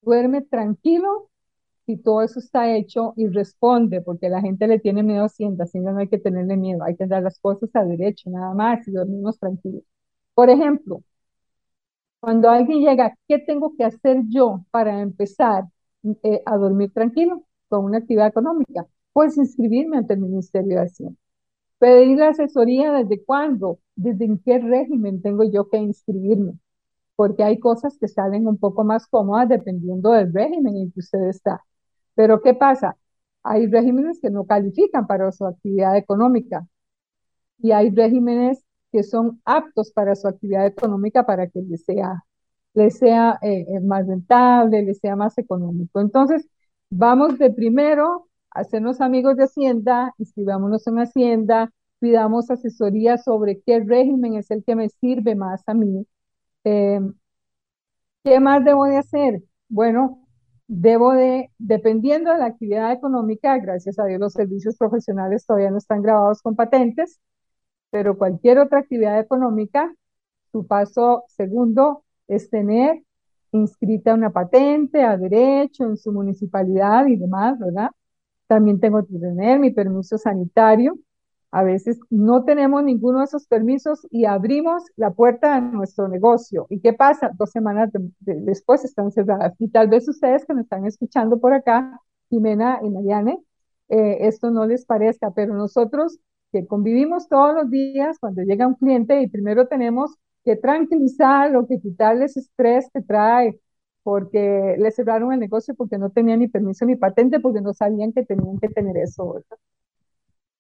[0.02, 1.30] duerme tranquilo
[1.86, 5.66] si todo eso está hecho y responde, porque la gente le tiene miedo a Hacienda,
[5.66, 8.88] Hacienda no hay que tenerle miedo, hay que dar las cosas a derecho nada más
[8.88, 9.84] y dormimos tranquilos.
[10.36, 11.04] Por ejemplo,
[12.22, 15.66] cuando alguien llega, ¿qué tengo que hacer yo para empezar
[16.24, 18.88] eh, a dormir tranquilo con una actividad económica?
[19.14, 21.18] Puedes inscribirme ante el Ministerio de Hacienda.
[21.80, 26.54] Pedir la asesoría desde cuándo, desde en qué régimen tengo yo que inscribirme,
[27.16, 31.28] porque hay cosas que salen un poco más cómodas dependiendo del régimen en que usted
[31.30, 31.64] está.
[32.16, 32.98] Pero ¿qué pasa?
[33.44, 36.68] Hay regímenes que no califican para su actividad económica
[37.60, 42.24] y hay regímenes que son aptos para su actividad económica para que le sea,
[42.74, 46.00] le sea eh, eh, más rentable, le sea más económico.
[46.02, 46.48] Entonces,
[46.90, 54.36] vamos de primero hacernos amigos de Hacienda, inscribámonos en Hacienda, pidamos asesoría sobre qué régimen
[54.36, 56.06] es el que me sirve más a mí.
[56.64, 57.14] Em,
[58.24, 59.44] ¿Qué más debo de hacer?
[59.70, 60.28] Bueno,
[60.68, 65.78] debo de, dependiendo de la actividad económica, gracias a Dios los servicios profesionales todavía no
[65.78, 67.20] están grabados con patentes,
[67.92, 69.94] pero cualquier otra actividad económica,
[70.52, 73.04] su paso segundo es tener
[73.52, 77.90] inscrita una patente a derecho en su municipalidad y demás, ¿verdad?
[78.48, 80.98] También tengo que tener mi permiso sanitario.
[81.52, 86.66] A veces no tenemos ninguno de esos permisos y abrimos la puerta a nuestro negocio.
[86.70, 87.32] ¿Y qué pasa?
[87.38, 87.90] Dos semanas
[88.20, 89.54] después están cerradas.
[89.60, 93.38] Y tal vez ustedes que me están escuchando por acá, Jimena y Mariane,
[93.90, 96.20] eh, esto no les parezca, pero nosotros
[96.52, 101.68] que convivimos todos los días, cuando llega un cliente y primero tenemos que tranquilizar o
[101.68, 103.60] que quitarles estrés que trae
[104.04, 108.14] porque le cerraron el negocio porque no tenían ni permiso ni patente, porque no sabían
[108.14, 109.44] que tenían que tener eso.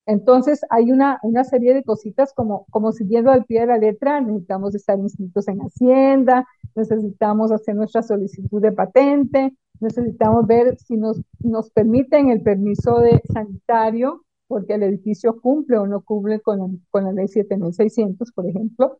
[0.05, 4.19] Entonces hay una, una serie de cositas como, como siguiendo al pie de la letra,
[4.21, 11.21] necesitamos estar inscritos en Hacienda, necesitamos hacer nuestra solicitud de patente, necesitamos ver si nos,
[11.39, 17.05] nos permiten el permiso de sanitario, porque el edificio cumple o no cumple con, con
[17.05, 18.99] la ley 7600, por ejemplo.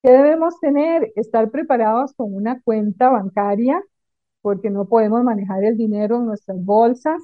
[0.00, 1.12] ¿Qué debemos tener?
[1.16, 3.82] Estar preparados con una cuenta bancaria,
[4.40, 7.20] porque no podemos manejar el dinero en nuestras bolsas,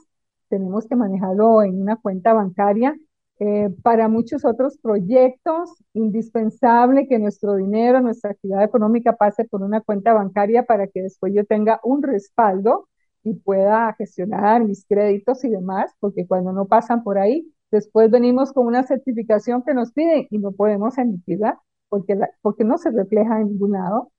[0.48, 2.96] tenemos que manejarlo en una cuenta bancaria.
[3.38, 9.82] Eh, para muchos otros proyectos, indispensable que nuestro dinero, nuestra actividad económica pase por una
[9.82, 12.88] cuenta bancaria para que después yo tenga un respaldo
[13.30, 18.52] y pueda gestionar mis créditos y demás, porque cuando no pasan por ahí, después venimos
[18.52, 23.40] con una certificación que nos piden y no podemos emitirla porque, porque no se refleja
[23.40, 24.12] en ningún lado.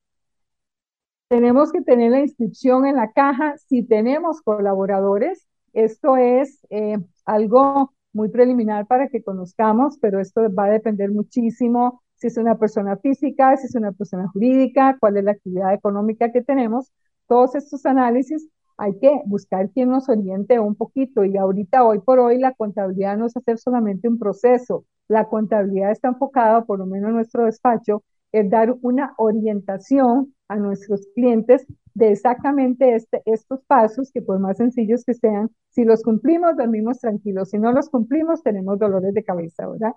[1.27, 5.47] Tenemos que tener la inscripción en la caja si tenemos colaboradores.
[5.73, 12.01] Esto es eh, algo muy preliminar para que conozcamos, pero esto va a depender muchísimo
[12.15, 16.31] si es una persona física, si es una persona jurídica, cuál es la actividad económica
[16.31, 16.91] que tenemos.
[17.27, 18.49] Todos estos análisis
[18.79, 23.17] hay que buscar quien nos oriente un poquito y ahorita, hoy por hoy, la contabilidad
[23.17, 27.43] no es hacer solamente un proceso, la contabilidad está enfocada, por lo menos en nuestro
[27.45, 34.39] despacho, en dar una orientación a nuestros clientes de exactamente este, estos pasos que por
[34.39, 39.13] más sencillos que sean, si los cumplimos, dormimos tranquilos, si no los cumplimos, tenemos dolores
[39.13, 39.91] de cabeza, ¿verdad?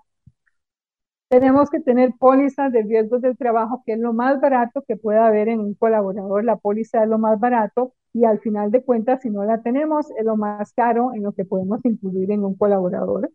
[1.29, 5.25] Tenemos que tener pólizas de riesgos del trabajo, que es lo más barato que pueda
[5.25, 6.43] haber en un colaborador.
[6.43, 10.11] La póliza es lo más barato y al final de cuentas, si no la tenemos,
[10.11, 13.31] es lo más caro en lo que podemos incluir en un colaborador.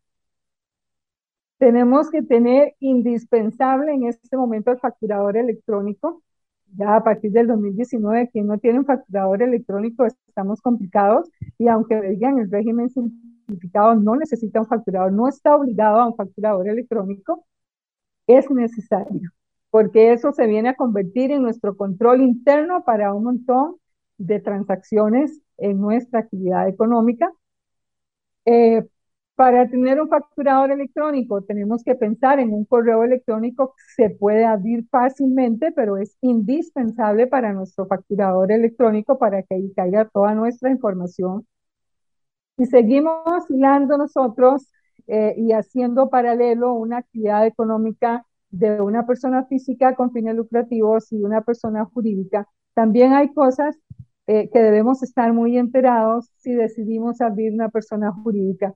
[1.58, 6.22] Tenemos que tener indispensable en este momento el facturador electrónico.
[6.76, 11.28] Ya a partir del 2019, quien no tiene un facturador electrónico, estamos complicados.
[11.58, 16.14] Y aunque digan el régimen simplificado no necesita un facturador, no está obligado a un
[16.14, 17.44] facturador electrónico,
[18.26, 19.30] es necesario,
[19.70, 23.76] porque eso se viene a convertir en nuestro control interno para un montón
[24.18, 27.32] de transacciones en nuestra actividad económica.
[28.44, 28.84] Eh,
[29.34, 34.44] para tener un facturador electrónico tenemos que pensar en un correo electrónico que se puede
[34.44, 40.70] abrir fácilmente, pero es indispensable para nuestro facturador electrónico para que ahí caiga toda nuestra
[40.70, 41.46] información.
[42.56, 44.68] Y seguimos hilando nosotros
[45.06, 51.22] eh, y haciendo paralelo una actividad económica de una persona física con fines lucrativos y
[51.22, 52.48] una persona jurídica.
[52.74, 53.78] También hay cosas
[54.28, 58.74] eh, que debemos estar muy enterados si decidimos abrir una persona jurídica.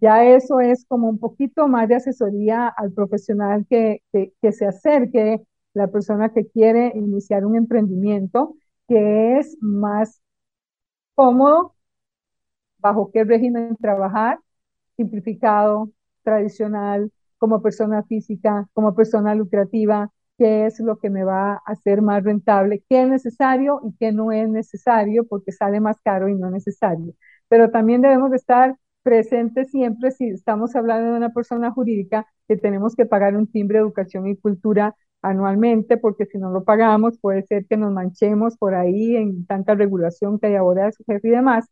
[0.00, 4.66] Ya eso es como un poquito más de asesoría al profesional que, que, que se
[4.66, 5.42] acerque,
[5.74, 8.56] la persona que quiere iniciar un emprendimiento,
[8.88, 10.20] que es más
[11.14, 11.74] cómodo,
[12.78, 14.38] bajo qué régimen trabajar,
[14.96, 15.90] simplificado,
[16.22, 20.10] tradicional, como persona física, como persona lucrativa,
[20.40, 24.12] qué es lo que me va a hacer más rentable, qué es necesario y qué
[24.12, 27.14] no es necesario, porque sale más caro y no necesario.
[27.48, 32.56] Pero también debemos de estar presentes siempre si estamos hablando de una persona jurídica que
[32.56, 37.18] tenemos que pagar un timbre de educación y cultura anualmente, porque si no lo pagamos
[37.20, 41.04] puede ser que nos manchemos por ahí en tanta regulación que hay ahora de su
[41.04, 41.66] jefe y demás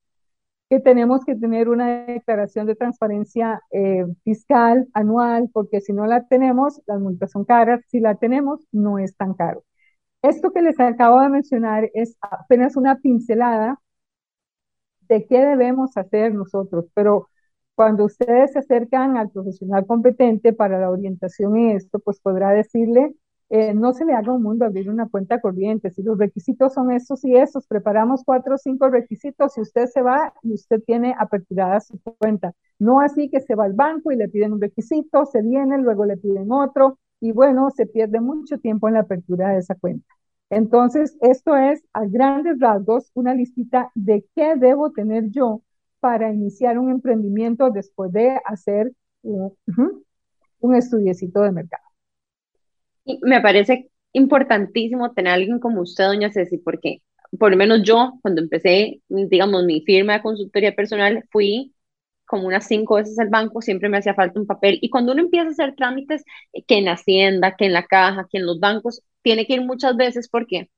[0.71, 6.27] que tenemos que tener una declaración de transparencia eh, fiscal anual, porque si no la
[6.27, 9.65] tenemos, las multas son caras, si la tenemos, no es tan caro.
[10.23, 13.81] Esto que les acabo de mencionar es apenas una pincelada
[15.09, 17.29] de qué debemos hacer nosotros, pero
[17.75, 23.15] cuando ustedes se acercan al profesional competente para la orientación en esto, pues podrá decirle
[23.51, 25.91] eh, no se le haga un mundo abrir una cuenta corriente.
[25.91, 30.03] Si los requisitos son estos y estos, preparamos cuatro o cinco requisitos y usted se
[30.03, 32.53] va y usted tiene aperturada su cuenta.
[32.79, 36.05] No así que se va al banco y le piden un requisito, se viene, luego
[36.05, 40.07] le piden otro y bueno, se pierde mucho tiempo en la apertura de esa cuenta.
[40.51, 45.63] Entonces, esto es a grandes rasgos una listita de qué debo tener yo
[46.01, 48.93] para iniciar un emprendimiento después de hacer
[49.23, 49.53] un,
[50.61, 51.88] un estudiecito de mercado
[53.23, 57.03] me parece importantísimo tener a alguien como usted, doña Ceci, porque
[57.39, 61.75] por lo menos yo, cuando empecé, digamos, mi firma de consultoría personal, fui
[62.27, 64.79] como unas cinco veces al banco, siempre me hacía falta un papel.
[64.83, 66.25] Y cuando uno empieza a hacer trámites,
[66.67, 69.97] que en Hacienda, que en la caja, que en los bancos, tiene que ir muchas
[69.97, 70.71] veces porque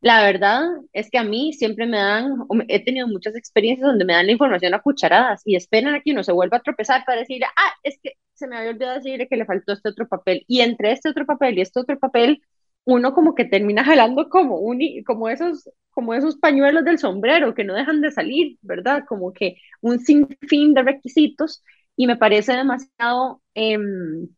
[0.00, 0.62] la verdad
[0.92, 4.32] es que a mí siempre me dan, he tenido muchas experiencias donde me dan la
[4.32, 7.72] información a cucharadas y esperan a que uno se vuelva a tropezar para decir, ah,
[7.82, 10.44] es que se me había olvidado decirle que le faltó este otro papel.
[10.48, 12.42] Y entre este otro papel y este otro papel,
[12.84, 17.64] uno como que termina jalando como, un, como, esos, como esos pañuelos del sombrero que
[17.64, 19.04] no dejan de salir, ¿verdad?
[19.08, 21.62] Como que un sinfín de requisitos
[21.96, 24.28] y me parece demasiado, em,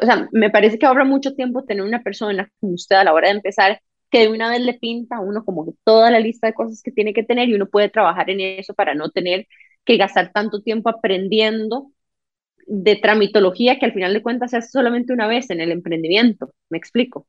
[0.00, 3.12] o sea, me parece que ahorra mucho tiempo tener una persona como usted a la
[3.12, 6.20] hora de empezar que de una vez le pinta a uno como que toda la
[6.20, 9.10] lista de cosas que tiene que tener y uno puede trabajar en eso para no
[9.10, 9.46] tener
[9.84, 11.90] que gastar tanto tiempo aprendiendo
[12.66, 16.52] de tramitología que al final de cuentas se hace solamente una vez en el emprendimiento.
[16.70, 17.26] ¿Me explico?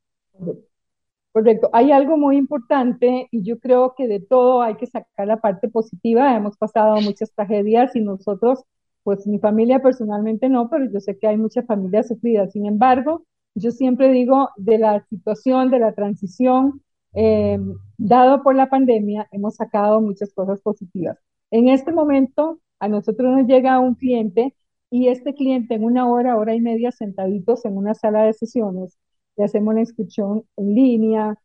[1.32, 1.70] Correcto.
[1.74, 5.68] Hay algo muy importante y yo creo que de todo hay que sacar la parte
[5.68, 6.36] positiva.
[6.36, 8.64] Hemos pasado muchas tragedias y nosotros,
[9.04, 12.52] pues mi familia personalmente no, pero yo sé que hay muchas familias sufridas.
[12.52, 13.26] Sin embargo,
[13.56, 16.82] yo siempre digo de la situación, de la transición,
[17.14, 17.60] eh,
[17.98, 21.18] dado por la pandemia, hemos sacado muchas cosas positivas.
[21.52, 24.56] En este momento, a nosotros nos llega un cliente
[24.94, 28.98] y este cliente en una hora, hora y media sentaditos en una sala de sesiones,
[29.38, 31.36] le hacemos la inscripción en línea,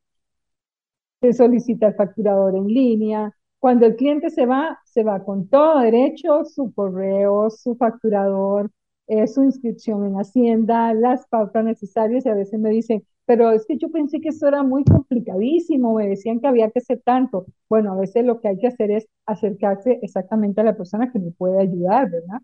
[1.21, 3.33] se solicita el facturador en línea.
[3.59, 8.71] Cuando el cliente se va, se va con todo derecho, su correo, su facturador,
[9.09, 13.67] eh, su inscripción en Hacienda, las pautas necesarias y a veces me dicen, pero es
[13.67, 17.47] que yo pensé que eso era muy complicadísimo, me decían que había que hacer tanto.
[17.69, 21.19] Bueno, a veces lo que hay que hacer es acercarse exactamente a la persona que
[21.19, 22.39] me puede ayudar, ¿verdad?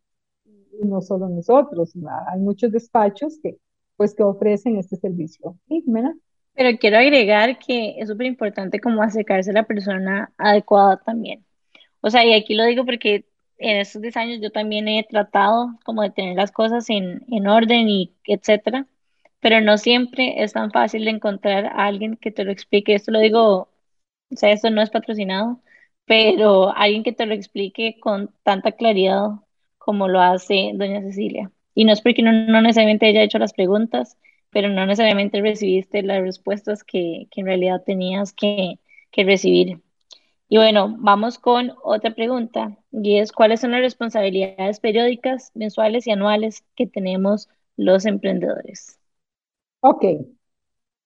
[0.83, 1.93] No solo nosotros,
[2.33, 3.57] hay muchos despachos que
[3.97, 5.57] pues que ofrecen este servicio.
[5.69, 5.85] ¿Sí,
[6.55, 11.45] Pero quiero agregar que es súper importante como acercarse a la persona adecuada también.
[12.01, 13.27] O sea, y aquí lo digo porque
[13.59, 17.47] en estos 10 años yo también he tratado como de tener las cosas en, en
[17.49, 18.87] orden y etcétera,
[19.41, 22.95] pero no siempre es tan fácil de encontrar a alguien que te lo explique.
[22.95, 23.71] Esto lo digo,
[24.33, 25.63] o sea, esto no es patrocinado,
[26.07, 29.31] pero alguien que te lo explique con tanta claridad
[29.85, 31.51] como lo hace doña Cecilia.
[31.75, 34.17] Y no es porque no, no necesariamente haya hecho las preguntas,
[34.51, 38.79] pero no necesariamente recibiste las respuestas que, que en realidad tenías que,
[39.11, 39.81] que recibir.
[40.49, 46.13] Y bueno, vamos con otra pregunta, y es cuáles son las responsabilidades periódicas, mensuales y
[46.13, 48.99] anuales que tenemos los emprendedores.
[49.81, 50.05] Ok,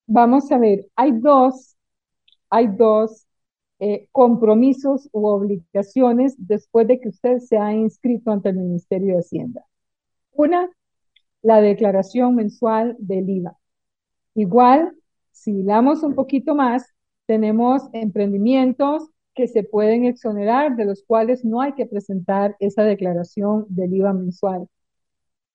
[0.07, 1.77] vamos a ver, hay dos,
[2.51, 3.28] hay dos
[3.81, 9.21] eh, compromisos u obligaciones después de que usted se ha inscrito ante el Ministerio de
[9.21, 9.65] Hacienda.
[10.33, 10.69] Una,
[11.43, 13.57] la declaración mensual del IVA.
[14.35, 14.95] Igual,
[15.33, 16.93] si damos un poquito más,
[17.27, 23.67] tenemos emprendimientos que se pueden exonerar, de los cuales no hay que presentar esa declaración
[23.69, 24.67] del IVA mensual.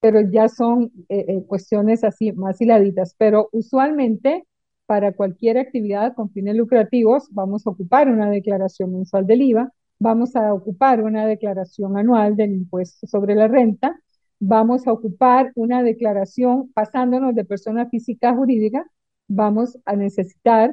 [0.00, 3.14] Pero ya son eh, eh, cuestiones así más hiladitas.
[3.18, 4.46] Pero usualmente,
[4.86, 10.36] para cualquier actividad con fines lucrativos, vamos a ocupar una declaración mensual del IVA, vamos
[10.36, 13.98] a ocupar una declaración anual del impuesto sobre la renta,
[14.40, 18.84] vamos a ocupar una declaración pasándonos de persona física a jurídica,
[19.28, 20.70] vamos a necesitar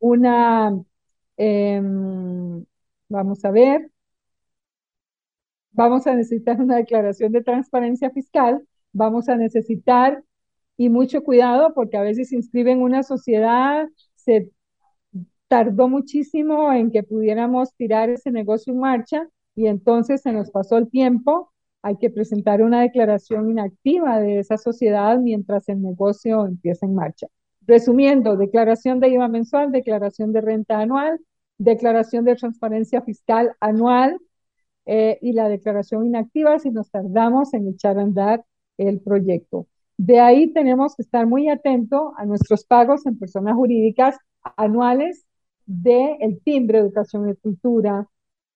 [0.00, 0.74] una
[1.42, 2.64] Em,
[3.08, 3.90] vamos a ver.
[5.72, 8.66] Vamos a necesitar una declaración de transparencia fiscal.
[8.92, 10.22] Vamos a necesitar,
[10.80, 14.50] y mucho cuidado, porque a veces se inscriben una sociedad, se
[15.46, 20.78] tardó muchísimo en que pudiéramos tirar ese negocio en marcha y entonces se nos pasó
[20.78, 21.52] el tiempo.
[21.82, 27.26] Hay que presentar una declaración inactiva de esa sociedad mientras el negocio empieza en marcha.
[27.66, 31.20] Resumiendo, declaración de IVA mensual, declaración de renta anual,
[31.58, 34.18] declaración de transparencia fiscal anual
[34.86, 38.46] eh, y la declaración inactiva si nos tardamos en echar a andar
[38.78, 39.66] el proyecto.
[40.02, 44.16] De ahí tenemos que estar muy atentos a nuestros pagos en personas jurídicas
[44.56, 45.26] anuales
[45.66, 48.08] del el timbre educación y cultura,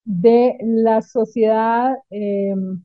[0.05, 2.83] de la sociedad, em,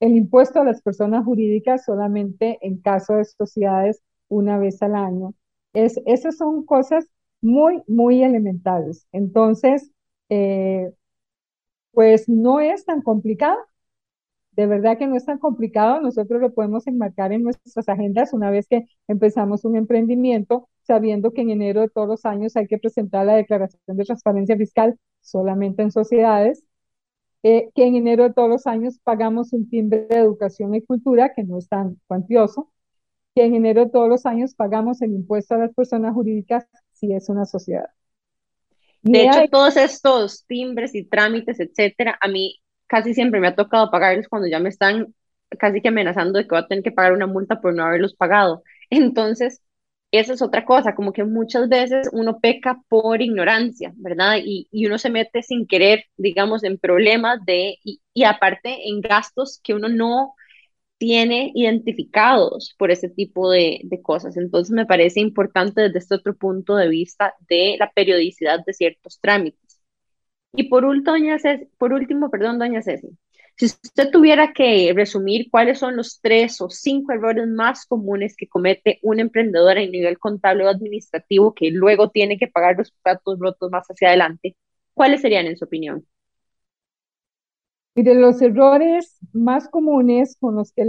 [0.00, 5.34] el impuesto a las personas jurídicas solamente en caso de sociedades una vez al año.
[5.74, 7.06] Es, esas son cosas
[7.42, 9.06] muy, muy elementales.
[9.12, 9.92] Entonces,
[10.30, 10.92] eh,
[11.92, 13.58] pues no es tan complicado.
[14.52, 16.00] De verdad que no es tan complicado.
[16.00, 21.40] Nosotros lo podemos enmarcar en nuestras agendas una vez que empezamos un emprendimiento, sabiendo que
[21.40, 25.82] en enero de todos los años hay que presentar la declaración de transparencia fiscal solamente
[25.82, 26.64] en sociedades,
[27.42, 31.32] eh, que en enero de todos los años pagamos un timbre de educación y cultura
[31.34, 32.70] que no es tan cuantioso,
[33.34, 37.28] que en enero todos los años pagamos el impuesto a las personas jurídicas si es
[37.28, 37.88] una sociedad.
[39.02, 42.61] De hecho, todos estos timbres y trámites, etcétera, a mí
[42.92, 45.14] casi siempre me ha tocado pagarlos cuando ya me están
[45.58, 48.14] casi que amenazando de que voy a tener que pagar una multa por no haberlos
[48.14, 48.62] pagado.
[48.90, 49.62] Entonces,
[50.10, 54.36] esa es otra cosa, como que muchas veces uno peca por ignorancia, ¿verdad?
[54.44, 59.00] Y, y uno se mete sin querer, digamos, en problemas de, y, y aparte en
[59.00, 60.34] gastos que uno no
[60.98, 64.36] tiene identificados por ese tipo de, de, cosas.
[64.36, 69.18] Entonces me parece importante desde este otro punto de vista de la periodicidad de ciertos
[69.20, 69.61] trámites.
[70.54, 73.08] Y por último, doña Ceci, por último, perdón, doña Ceci,
[73.56, 78.48] si usted tuviera que resumir cuáles son los tres o cinco errores más comunes que
[78.48, 83.38] comete un emprendedor en nivel contable o administrativo que luego tiene que pagar los platos
[83.38, 84.56] rotos más hacia adelante,
[84.94, 86.06] ¿cuáles serían en su opinión?
[87.94, 90.84] Y de los errores más comunes con los que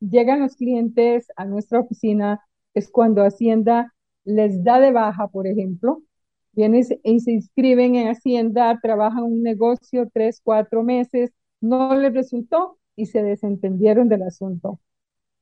[0.00, 2.40] llegan los clientes a nuestra oficina
[2.74, 3.94] es cuando Hacienda
[4.24, 6.02] les da de baja, por ejemplo,
[6.56, 11.30] vienen y se inscriben en Hacienda, trabajan un negocio tres, cuatro meses,
[11.60, 14.80] no les resultó y se desentendieron del asunto.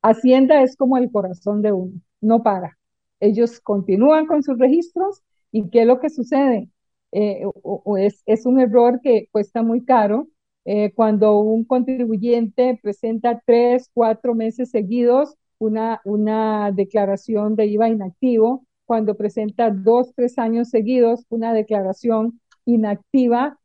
[0.03, 2.77] Hacienda es como el corazón de uno, no para.
[3.21, 6.69] Ellos continúan con sus registros y ¿qué es lo que sucede?
[7.13, 7.45] Eh,
[8.27, 10.29] es un error que cuesta muy caro
[10.65, 18.67] eh, cuando un contribuyente presenta tres, cuatro meses seguidos una, una declaración de IVA inactivo,
[18.87, 23.59] cuando presenta dos, tres años seguidos una declaración inactiva,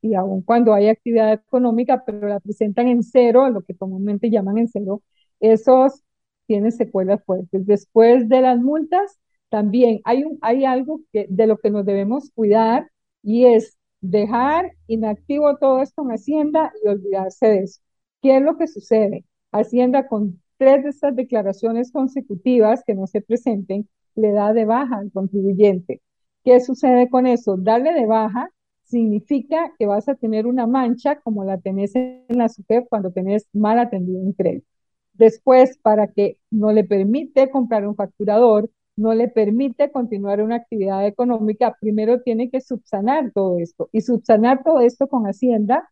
[0.00, 4.58] y aun cuando hay actividad económica, pero la presentan en cero, lo que comúnmente llaman
[4.58, 5.02] en cero,
[5.40, 6.02] esos
[6.46, 7.66] tienen secuelas fuertes.
[7.66, 9.18] Después de las multas,
[9.48, 12.90] también hay, un, hay algo que, de lo que nos debemos cuidar
[13.22, 17.80] y es dejar inactivo todo esto en Hacienda y olvidarse de eso.
[18.22, 19.24] ¿Qué es lo que sucede?
[19.52, 24.98] Hacienda con tres de estas declaraciones consecutivas que no se presenten, le da de baja
[24.98, 26.02] al contribuyente.
[26.44, 27.56] ¿Qué sucede con eso?
[27.56, 28.50] Darle de baja
[28.84, 33.46] significa que vas a tener una mancha como la tenés en la SUPEP cuando tenés
[33.52, 34.66] mal atendido un crédito.
[35.14, 41.06] Después, para que no le permite comprar un facturador, no le permite continuar una actividad
[41.06, 43.88] económica, primero tiene que subsanar todo esto.
[43.92, 45.90] Y subsanar todo esto con Hacienda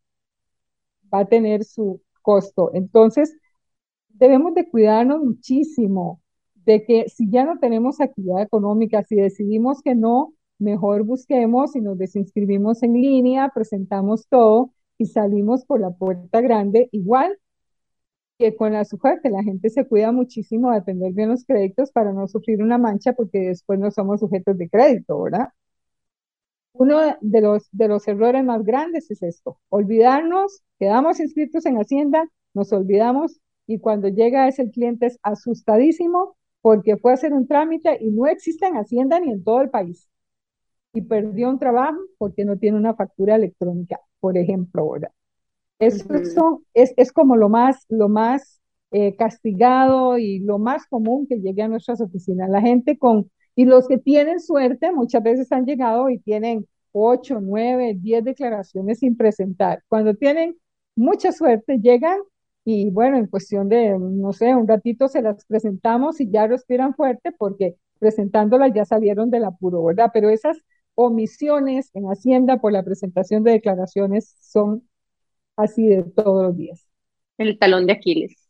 [1.12, 2.70] va a tener su costo.
[2.74, 3.36] Entonces,
[4.08, 6.20] debemos de cuidarnos muchísimo
[6.66, 11.80] de que si ya no tenemos actividad económica, si decidimos que no, mejor busquemos y
[11.80, 16.88] nos desinscribimos en línea, presentamos todo y salimos por la puerta grande.
[16.92, 17.38] Igual
[18.38, 22.12] que con la suerte, la gente se cuida muchísimo de atender bien los créditos para
[22.12, 25.48] no sufrir una mancha porque después no somos sujetos de crédito, ¿verdad?
[26.72, 32.28] Uno de los, de los errores más grandes es esto, olvidarnos, quedamos inscritos en Hacienda,
[32.52, 37.98] nos olvidamos y cuando llega ese cliente es asustadísimo porque fue a hacer un trámite
[38.00, 40.08] y no existe en Hacienda ni en todo el país.
[40.94, 45.10] Y perdió un trabajo porque no tiene una factura electrónica, por ejemplo, ¿verdad?
[45.78, 48.62] Eso es, es, como lo más, lo más
[48.92, 52.48] eh, castigado y lo más común que llegue a nuestras oficinas.
[52.48, 57.40] La gente con, y los que tienen suerte muchas veces han llegado y tienen ocho,
[57.42, 59.82] nueve, diez declaraciones sin presentar.
[59.86, 60.56] Cuando tienen
[60.96, 62.20] mucha suerte, llegan
[62.64, 66.94] y bueno, en cuestión de, no sé, un ratito se las presentamos y ya respiran
[66.94, 70.10] fuerte porque presentándolas ya salieron del apuro, ¿verdad?
[70.12, 70.58] Pero esas
[70.94, 74.88] omisiones en Hacienda por la presentación de declaraciones son
[75.56, 76.86] así de todos los días.
[77.36, 78.48] El talón de Aquiles.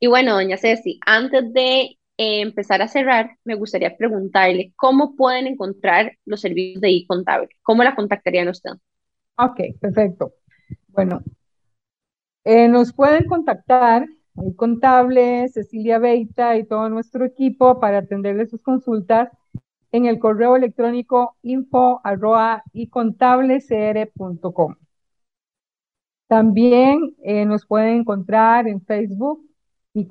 [0.00, 5.46] Y bueno, doña Ceci, antes de eh, empezar a cerrar, me gustaría preguntarle cómo pueden
[5.46, 7.48] encontrar los servicios de e-contable.
[7.62, 8.72] ¿Cómo la contactarían usted?
[9.36, 10.34] Ok, perfecto.
[10.88, 11.22] Bueno,
[12.44, 18.62] eh, nos pueden contactar el contable, Cecilia Beita y todo nuestro equipo para atenderle sus
[18.62, 19.30] consultas
[19.92, 22.00] en el correo electrónico info
[22.72, 24.74] y contablecr.com.
[26.26, 29.46] También eh, nos pueden encontrar en Facebook
[29.94, 30.04] y.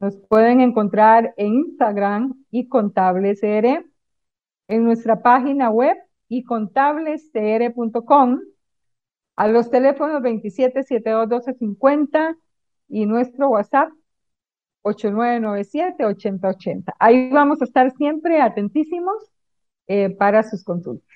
[0.00, 2.68] Nos pueden encontrar en Instagram y.
[4.66, 5.96] En nuestra página web
[6.28, 8.40] y contablecr.com
[9.36, 12.36] a los teléfonos 27721250
[12.88, 13.90] y nuestro WhatsApp
[14.84, 16.94] 8997-8080.
[16.98, 19.16] Ahí vamos a estar siempre atentísimos
[19.86, 21.08] eh, para sus consultas.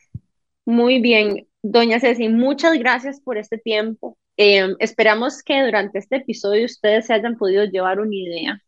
[0.64, 4.18] Muy bien, doña Ceci, muchas gracias por este tiempo.
[4.36, 8.62] Eh, esperamos que durante este episodio ustedes se hayan podido llevar una idea,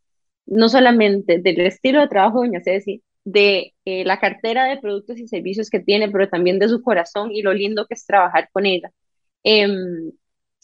[0.47, 5.19] no solamente del estilo de trabajo de doña Ceci, de eh, la cartera de productos
[5.19, 8.49] y servicios que tiene, pero también de su corazón y lo lindo que es trabajar
[8.53, 8.91] con ella.
[9.43, 10.13] Em,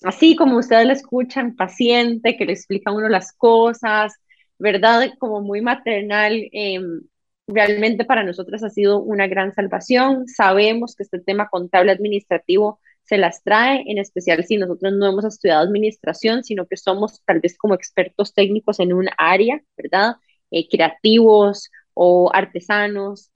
[0.03, 4.15] así como ustedes le escuchan, paciente, que le explica a uno las cosas,
[4.59, 5.11] ¿verdad?
[5.19, 6.49] Como muy maternal.
[6.53, 7.03] Em,
[7.47, 10.27] realmente para nosotros ha sido una gran salvación.
[10.29, 15.25] Sabemos que este tema contable administrativo se las trae, en especial si nosotros no hemos
[15.25, 20.17] estudiado administración, sino que somos tal vez como expertos técnicos en un área, ¿verdad?
[20.51, 23.31] Eh, creativos o artesanos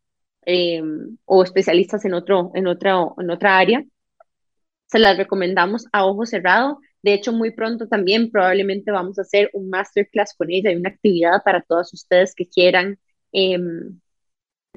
[0.45, 3.84] em, o especialistas en, otro, en, otra, en otra área.
[4.91, 6.78] Se las recomendamos a ojo cerrado.
[7.03, 10.91] De hecho, muy pronto también probablemente vamos a hacer un masterclass con ella y una
[10.91, 12.99] actividad para todos ustedes que quieran
[13.32, 14.01] em,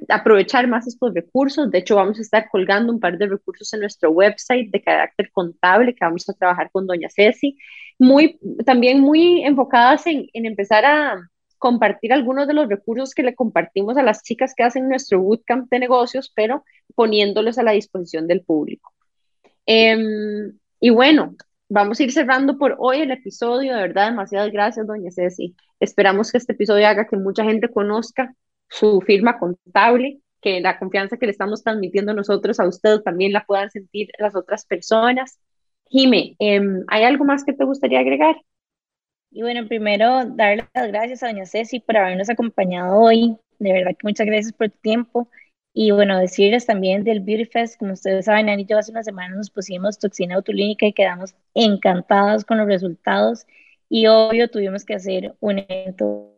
[0.09, 1.69] aprovechar más estos recursos.
[1.71, 5.31] De hecho, vamos a estar colgando un par de recursos en nuestro website de carácter
[5.31, 7.57] contable que vamos a trabajar con doña Ceci,
[7.99, 13.35] muy, también muy enfocadas en, en empezar a compartir algunos de los recursos que le
[13.35, 16.63] compartimos a las chicas que hacen nuestro bootcamp de negocios, pero
[16.95, 18.91] poniéndolos a la disposición del público.
[19.65, 21.35] Em, y bueno,
[21.69, 23.75] vamos a ir cerrando por hoy el episodio.
[23.75, 25.55] De verdad, demasiadas gracias, doña Ceci.
[25.79, 28.33] Esperamos que este episodio haga que mucha gente conozca
[28.69, 33.45] su firma contable, que la confianza que le estamos transmitiendo nosotros a ustedes también la
[33.45, 35.39] puedan sentir las otras personas.
[35.85, 38.35] Jime, em, ¿hay algo más que te gustaría agregar?
[39.31, 43.37] Y bueno, primero darle las gracias a doña Ceci por habernos acompañado hoy.
[43.59, 45.29] De verdad muchas gracias por tu tiempo.
[45.73, 49.03] Y bueno, decirles también del Beauty Fest, como ustedes saben, Ani y yo hace una
[49.03, 53.45] semana nos pusimos toxina autolínica y quedamos encantados con los resultados.
[53.89, 56.33] Y obvio tuvimos que hacer un evento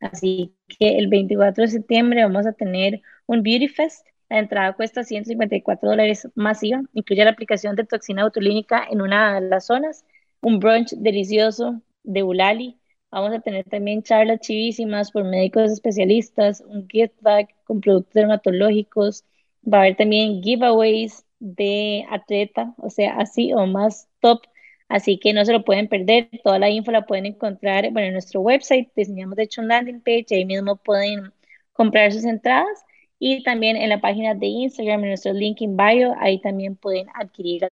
[0.00, 4.06] Así que el 24 de septiembre vamos a tener un Beauty Fest.
[4.28, 6.82] La entrada cuesta 154 dólares masiva.
[6.92, 10.04] Incluye la aplicación de toxina botulínica en una de las zonas,
[10.40, 12.78] un brunch delicioso de Ulali.
[13.10, 19.24] Vamos a tener también charlas chivísimas por médicos especialistas, un gift bag con productos dermatológicos.
[19.64, 24.42] Va a haber también giveaways de atleta, o sea, así o más top
[24.88, 26.28] Así que no se lo pueden perder.
[26.42, 28.90] Toda la info la pueden encontrar bueno, en nuestro website.
[28.96, 30.26] Diseñamos de hecho un landing page.
[30.34, 31.32] Ahí mismo pueden
[31.72, 32.84] comprar sus entradas.
[33.18, 37.06] Y también en la página de Instagram, en nuestro link in bio, ahí también pueden
[37.14, 37.68] adquirir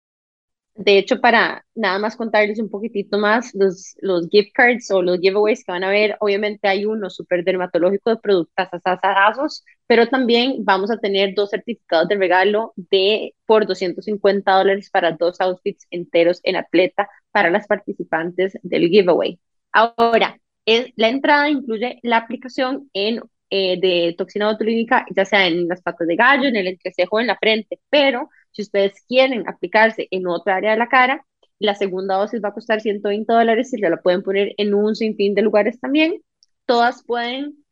[0.76, 5.20] de hecho, para nada más contarles un poquitito más, los, los gift cards o los
[5.20, 10.64] giveaways que van a ver, obviamente hay uno súper dermatológico de productos asazazazos, pero también
[10.64, 16.40] vamos a tener dos certificados de regalo de por 250 dólares para dos outfits enteros
[16.44, 19.40] en atleta para las participantes del giveaway.
[19.74, 25.68] Ahora, es, la entrada incluye la aplicación en eh, de toxina botulínica, ya sea en
[25.68, 30.08] las patas de gallo, en el entrecejo, en la frente, pero si ustedes quieren aplicarse
[30.12, 31.26] en otra área de la cara,
[31.60, 34.96] la segunda dosis va a costar 120 dólares y ya la pueden poner en un
[34.96, 36.22] sinfín de lugares también.
[36.66, 37.64] Todas pueden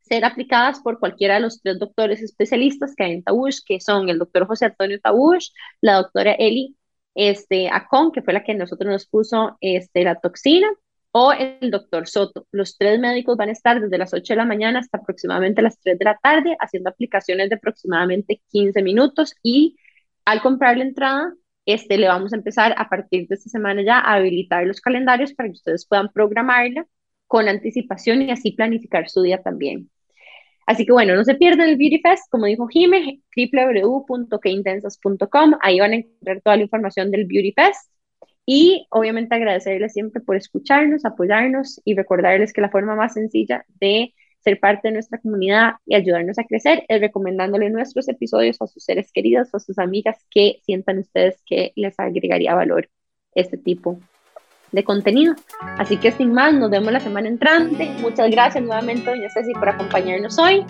[0.00, 4.08] ser aplicadas por cualquiera de los tres doctores especialistas que hay en Tabush, que son
[4.08, 5.50] el doctor José Antonio Tabush,
[5.80, 6.76] la doctora Eli
[7.14, 10.68] este, Acon, que fue la que nosotros nos puso este, la toxina,
[11.12, 12.46] o el doctor Soto.
[12.50, 15.78] Los tres médicos van a estar desde las 8 de la mañana hasta aproximadamente las
[15.78, 19.76] 3 de la tarde haciendo aplicaciones de aproximadamente 15 minutos y
[20.24, 21.32] al comprar la entrada,
[21.66, 25.32] este, le vamos a empezar a partir de esta semana ya a habilitar los calendarios
[25.34, 26.86] para que ustedes puedan programarla
[27.26, 29.90] con anticipación y así planificar su día también.
[30.66, 35.92] Así que bueno, no se pierdan el Beauty Fest, como dijo Jime, www.queintensas.com, ahí van
[35.92, 37.90] a encontrar toda la información del Beauty Fest
[38.46, 44.14] y obviamente agradecerles siempre por escucharnos, apoyarnos y recordarles que la forma más sencilla de
[44.42, 48.84] ser parte de nuestra comunidad y ayudarnos a crecer es recomendándole nuestros episodios a sus
[48.84, 52.88] seres queridos o a sus amigas que sientan ustedes que les agregaría valor
[53.34, 53.98] este tipo
[54.72, 55.34] de contenido.
[55.78, 57.90] Así que sin más, nos vemos la semana entrante.
[58.00, 60.64] Muchas gracias nuevamente, doña Ceci, por acompañarnos hoy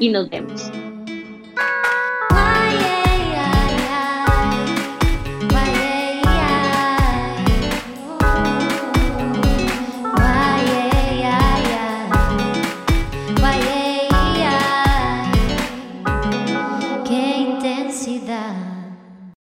[0.00, 0.70] y nos vemos.